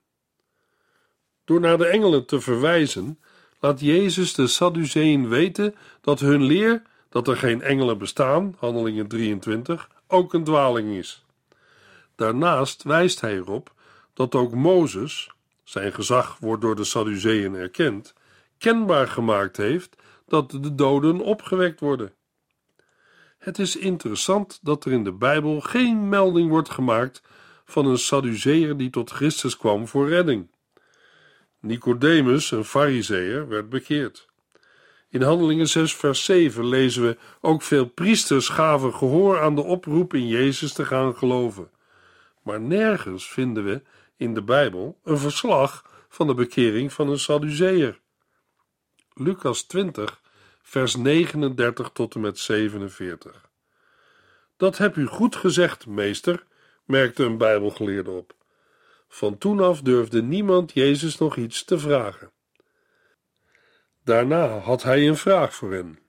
Door 1.44 1.60
naar 1.60 1.78
de 1.78 1.88
engelen 1.88 2.26
te 2.26 2.41
verwijzen, 2.41 3.20
laat 3.60 3.80
Jezus 3.80 4.34
de 4.34 4.48
Sadduceeën 4.48 5.30
weten 5.30 5.76
dat 6.02 6.20
hun 6.20 6.44
leer 6.44 6.82
dat 7.10 7.28
er 7.28 7.38
geen 7.38 7.62
engelen 7.62 7.98
bestaan, 7.98 8.56
Handelingen 8.60 9.08
23, 9.08 9.89
ook 10.08 10.34
een 10.34 10.44
dwaling 10.44 10.98
is. 10.98 11.25
Daarnaast 12.15 12.84
wijst 12.84 13.21
hij 13.21 13.36
erop 13.36 13.73
dat 14.13 14.36
ook 14.36 14.54
Mozes, 14.54 15.32
zijn 15.63 15.93
gezag 15.93 16.38
wordt 16.39 16.62
door 16.62 16.75
de 16.75 16.84
Sadduceeën 16.84 17.56
erkend, 17.56 18.13
kenbaar 18.58 19.08
gemaakt 19.08 19.58
heeft 19.58 19.95
dat 20.28 20.51
de 20.51 20.75
doden 20.75 21.19
opgewekt 21.19 21.80
worden. 21.80 22.13
Het 23.38 23.60
is 23.60 23.75
interessant 23.78 24.60
dat 24.62 24.86
er 24.86 24.91
in 24.91 25.04
de 25.04 25.12
Bijbel 25.12 25.62
geen 25.62 26.10
melding 26.10 26.49
wordt 26.49 26.69
gemaakt 26.69 27.21
van 27.65 27.86
een 27.86 27.97
Sadduceer 27.97 28.78
die 28.78 28.89
tot 28.89 29.12
Christus 29.12 29.58
kwam 29.58 29.88
voor 29.88 30.10
redding. 30.10 30.47
Nicodemus, 31.60 32.51
een 32.51 32.65
Fariseer, 32.65 33.47
werd 33.47 33.69
bekeerd. 33.69 34.28
In 35.10 35.21
Handelingen 35.21 35.67
6, 35.67 35.95
vers 35.95 36.23
7 36.23 36.67
lezen 36.67 37.04
we: 37.04 37.17
Ook 37.41 37.62
veel 37.62 37.86
priesters 37.86 38.49
gaven 38.49 38.93
gehoor 38.93 39.41
aan 39.41 39.56
de 39.56 39.63
oproep 39.63 40.13
in 40.13 40.28
Jezus 40.28 40.73
te 40.73 40.86
gaan 40.86 41.15
geloven. 41.15 41.69
Maar 42.45 42.62
nergens 42.62 43.29
vinden 43.29 43.63
we 43.63 43.81
in 44.15 44.34
de 44.34 44.43
Bijbel 44.43 44.99
een 45.03 45.17
verslag 45.17 45.86
van 46.10 46.27
de 46.27 46.34
bekering 46.34 46.93
van 46.93 47.10
een 47.10 47.19
Sadduceër. 47.19 47.99
Lucas 49.13 49.63
20, 49.63 50.21
vers 50.62 50.95
39 50.95 51.89
tot 51.93 52.15
en 52.15 52.21
met 52.21 52.39
47. 52.39 53.49
Dat 54.58 54.77
heb 54.77 54.95
u 54.95 55.05
goed 55.05 55.36
gezegd, 55.36 55.88
meester, 55.88 56.45
merkte 56.84 57.23
een 57.23 57.38
Bijbelgeleerde 57.38 58.12
op. 58.12 58.36
Van 59.08 59.38
toen 59.38 59.60
af 59.60 59.81
durfde 59.81 60.21
niemand 60.21 60.73
Jezus 60.73 61.17
nog 61.17 61.36
iets 61.36 61.63
te 61.63 61.79
vragen. 61.79 62.31
Daarna 64.03 64.47
had 64.60 64.84
hij 64.84 65.08
een 65.08 65.17
vraag 65.17 65.55
voor 65.55 65.73
hen. 65.73 65.99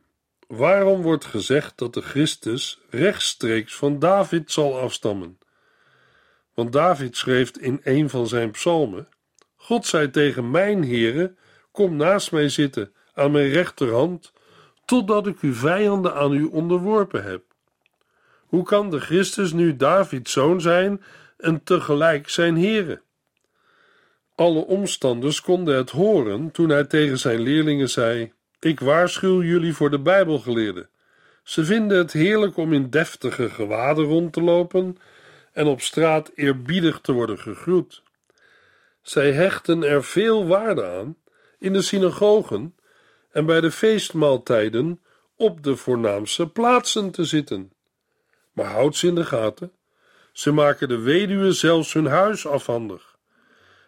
Waarom 0.47 1.03
wordt 1.03 1.25
gezegd 1.25 1.79
dat 1.79 1.95
de 1.95 2.03
Christus 2.03 2.81
rechtstreeks 2.91 3.75
van 3.75 3.99
David 3.99 4.53
zal 4.53 4.79
afstammen? 4.79 5.39
Want 6.57 6.73
David 6.73 7.17
schreef 7.17 7.51
in 7.57 7.81
een 7.85 8.11
van 8.11 8.27
zijn 8.27 8.51
psalmen: 8.51 9.09
God 9.57 9.87
zei 9.87 10.11
tegen 10.11 10.51
mijn 10.51 10.85
Heere: 10.85 11.35
Kom 11.73 11.97
naast 11.97 12.33
mij 12.33 12.49
zitten, 12.49 12.93
aan 13.15 13.31
mijn 13.31 13.49
rechterhand, 13.49 14.33
totdat 14.85 15.27
ik 15.27 15.41
uw 15.41 15.55
vijanden 15.55 16.15
aan 16.15 16.33
u 16.33 16.45
onderworpen 16.45 17.25
heb. 17.25 17.43
Hoe 18.47 18.63
kan 18.63 18.91
de 18.91 19.01
Christus 19.01 19.53
nu 19.53 19.77
Davids 19.77 20.33
zoon 20.33 20.61
zijn 20.61 21.03
en 21.37 21.63
tegelijk 21.65 22.29
zijn 22.29 22.59
Heere? 22.59 23.01
Alle 24.35 24.65
omstanders 24.67 25.41
konden 25.41 25.77
het 25.77 25.91
horen 25.91 26.51
toen 26.51 26.69
hij 26.69 26.85
tegen 26.85 27.19
zijn 27.19 27.41
leerlingen 27.41 27.91
zei: 27.91 28.33
Ik 28.61 28.81
waarschuw 28.81 29.43
jullie 29.43 29.75
voor 29.75 29.91
de 29.91 30.01
Bijbelgeleerden. 30.01 30.89
Ze 31.43 31.65
vinden 31.65 31.99
het 31.99 32.13
heerlijk 32.13 32.57
om 32.57 32.73
in 32.73 32.91
deftige 32.91 33.51
gewaden 33.51 34.05
rond 34.05 34.33
te 34.33 34.43
lopen 34.43 34.99
en 35.57 35.67
op 35.67 35.81
straat 35.81 36.31
eerbiedig 36.35 37.01
te 37.01 37.13
worden 37.13 37.39
gegroet. 37.39 38.03
Zij 39.03 39.33
hechten 39.33 39.83
er 39.83 40.05
veel 40.05 40.47
waarde 40.47 40.85
aan 40.85 41.17
in 41.59 41.73
de 41.73 41.83
synagogen 41.83 42.77
en 43.31 43.47
bij 43.47 43.61
de 43.61 43.71
feestmaaltijden 43.71 45.01
op 45.37 45.63
de 45.63 45.77
voornaamste 45.77 46.49
plaatsen 46.49 47.11
te 47.11 47.25
zitten. 47.25 47.73
Maar 48.53 48.67
houd 48.67 48.97
ze 48.97 49.07
in 49.07 49.15
de 49.15 49.25
gaten, 49.25 49.73
ze 50.33 50.53
maken 50.53 50.89
de 50.89 50.99
weduwe 50.99 51.53
zelfs 51.53 51.93
hun 51.93 52.07
huis 52.07 52.47
afhandig. 52.47 53.17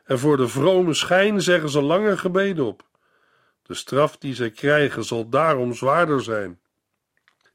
En 0.05 0.19
voor 0.19 0.37
de 0.37 0.49
vrome 0.49 0.95
schijn 0.95 1.43
zeggen 1.43 1.69
ze 1.69 1.83
lange 1.83 2.17
gebeden 2.17 2.65
op. 2.65 2.83
De 3.63 3.75
straf 3.75 4.17
die 4.17 4.35
zij 4.35 4.51
krijgen 4.51 5.05
zal 5.05 5.29
daarom 5.29 5.75
zwaarder 5.75 6.23
zijn. 6.23 6.61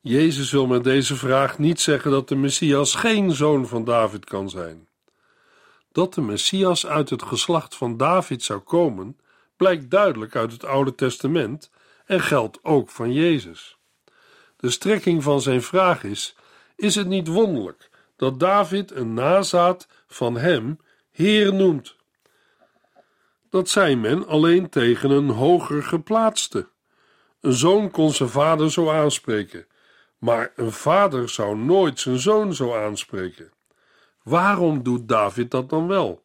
Jezus 0.06 0.52
wil 0.52 0.68
met 0.68 0.84
deze 0.84 1.16
vraag 1.16 1.58
niet 1.58 1.80
zeggen 1.80 2.12
dat 2.12 2.28
de 2.28 2.36
Messias 2.36 2.96
geen 2.96 3.32
zoon 3.32 3.68
van 3.68 3.84
David 3.84 4.26
kan 4.26 4.50
zijn. 4.50 4.88
Dat 5.92 6.14
de 6.14 6.22
Messias 6.22 6.88
uit 6.88 7.10
het 7.10 7.24
geslacht 7.24 7.76
van 7.76 7.98
David 7.98 8.44
zou 8.44 8.60
komen, 8.60 9.18
blijkt 9.58 9.90
duidelijk 9.90 10.36
uit 10.36 10.52
het 10.52 10.66
Oude 10.66 10.96
Testament 10.96 11.72
en 12.06 12.22
geldt 12.22 12.60
ook 12.64 12.90
van 12.90 13.14
Jezus. 13.14 13.78
De 14.58 14.70
strekking 14.70 15.24
van 15.24 15.42
zijn 15.42 15.62
vraag 15.62 16.04
is: 16.04 16.36
is 16.76 16.96
het 16.96 17.08
niet 17.08 17.28
wonderlijk 17.28 17.90
dat 18.16 18.40
David 18.40 18.92
een 18.92 19.14
nazaat 19.14 19.88
van 20.08 20.38
hem 20.38 20.80
Heer 21.12 21.54
noemt? 21.54 21.96
Dat 23.50 23.70
zei 23.70 23.96
men 23.96 24.28
alleen 24.28 24.70
tegen 24.70 25.10
een 25.10 25.30
hoger 25.30 25.84
geplaatste. 25.84 26.68
Een 27.42 27.54
zoon 27.54 27.92
kon 27.92 28.12
zijn 28.12 28.30
vader 28.30 28.72
zo 28.72 28.90
aanspreken, 28.90 29.68
maar 30.24 30.52
een 30.56 30.72
vader 30.72 31.30
zou 31.30 31.58
nooit 31.58 32.00
zijn 32.00 32.20
zoon 32.20 32.54
zo 32.54 32.76
aanspreken. 32.76 33.52
Waarom 34.24 34.84
doet 34.84 35.08
David 35.08 35.52
dat 35.52 35.70
dan 35.70 35.88
wel? 35.88 36.24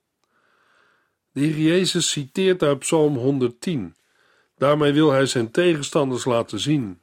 De 1.33 1.41
Heer 1.41 1.59
Jezus 1.59 2.11
citeert 2.11 2.63
uit 2.63 2.79
Psalm 2.79 3.17
110. 3.17 3.97
Daarmee 4.57 4.93
wil 4.93 5.11
hij 5.11 5.27
zijn 5.27 5.51
tegenstanders 5.51 6.25
laten 6.25 6.61
zien 6.61 7.01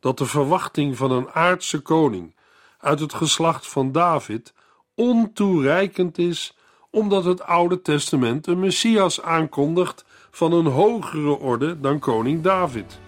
dat 0.00 0.18
de 0.18 0.26
verwachting 0.26 0.96
van 0.96 1.10
een 1.10 1.30
aardse 1.30 1.80
koning 1.80 2.36
uit 2.78 3.00
het 3.00 3.14
geslacht 3.14 3.66
van 3.68 3.92
David 3.92 4.54
ontoereikend 4.94 6.18
is, 6.18 6.56
omdat 6.90 7.24
het 7.24 7.42
Oude 7.42 7.82
Testament 7.82 8.46
een 8.46 8.60
Messias 8.60 9.22
aankondigt 9.22 10.04
van 10.30 10.52
een 10.52 10.66
hogere 10.66 11.38
orde 11.38 11.80
dan 11.80 11.98
koning 11.98 12.42
David. 12.42 13.04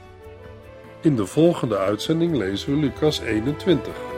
In 1.09 1.17
de 1.17 1.27
volgende 1.27 1.79
uitzending 1.79 2.37
lezen 2.37 2.71
we 2.75 2.81
Lucas 2.81 3.21
21. 3.21 4.18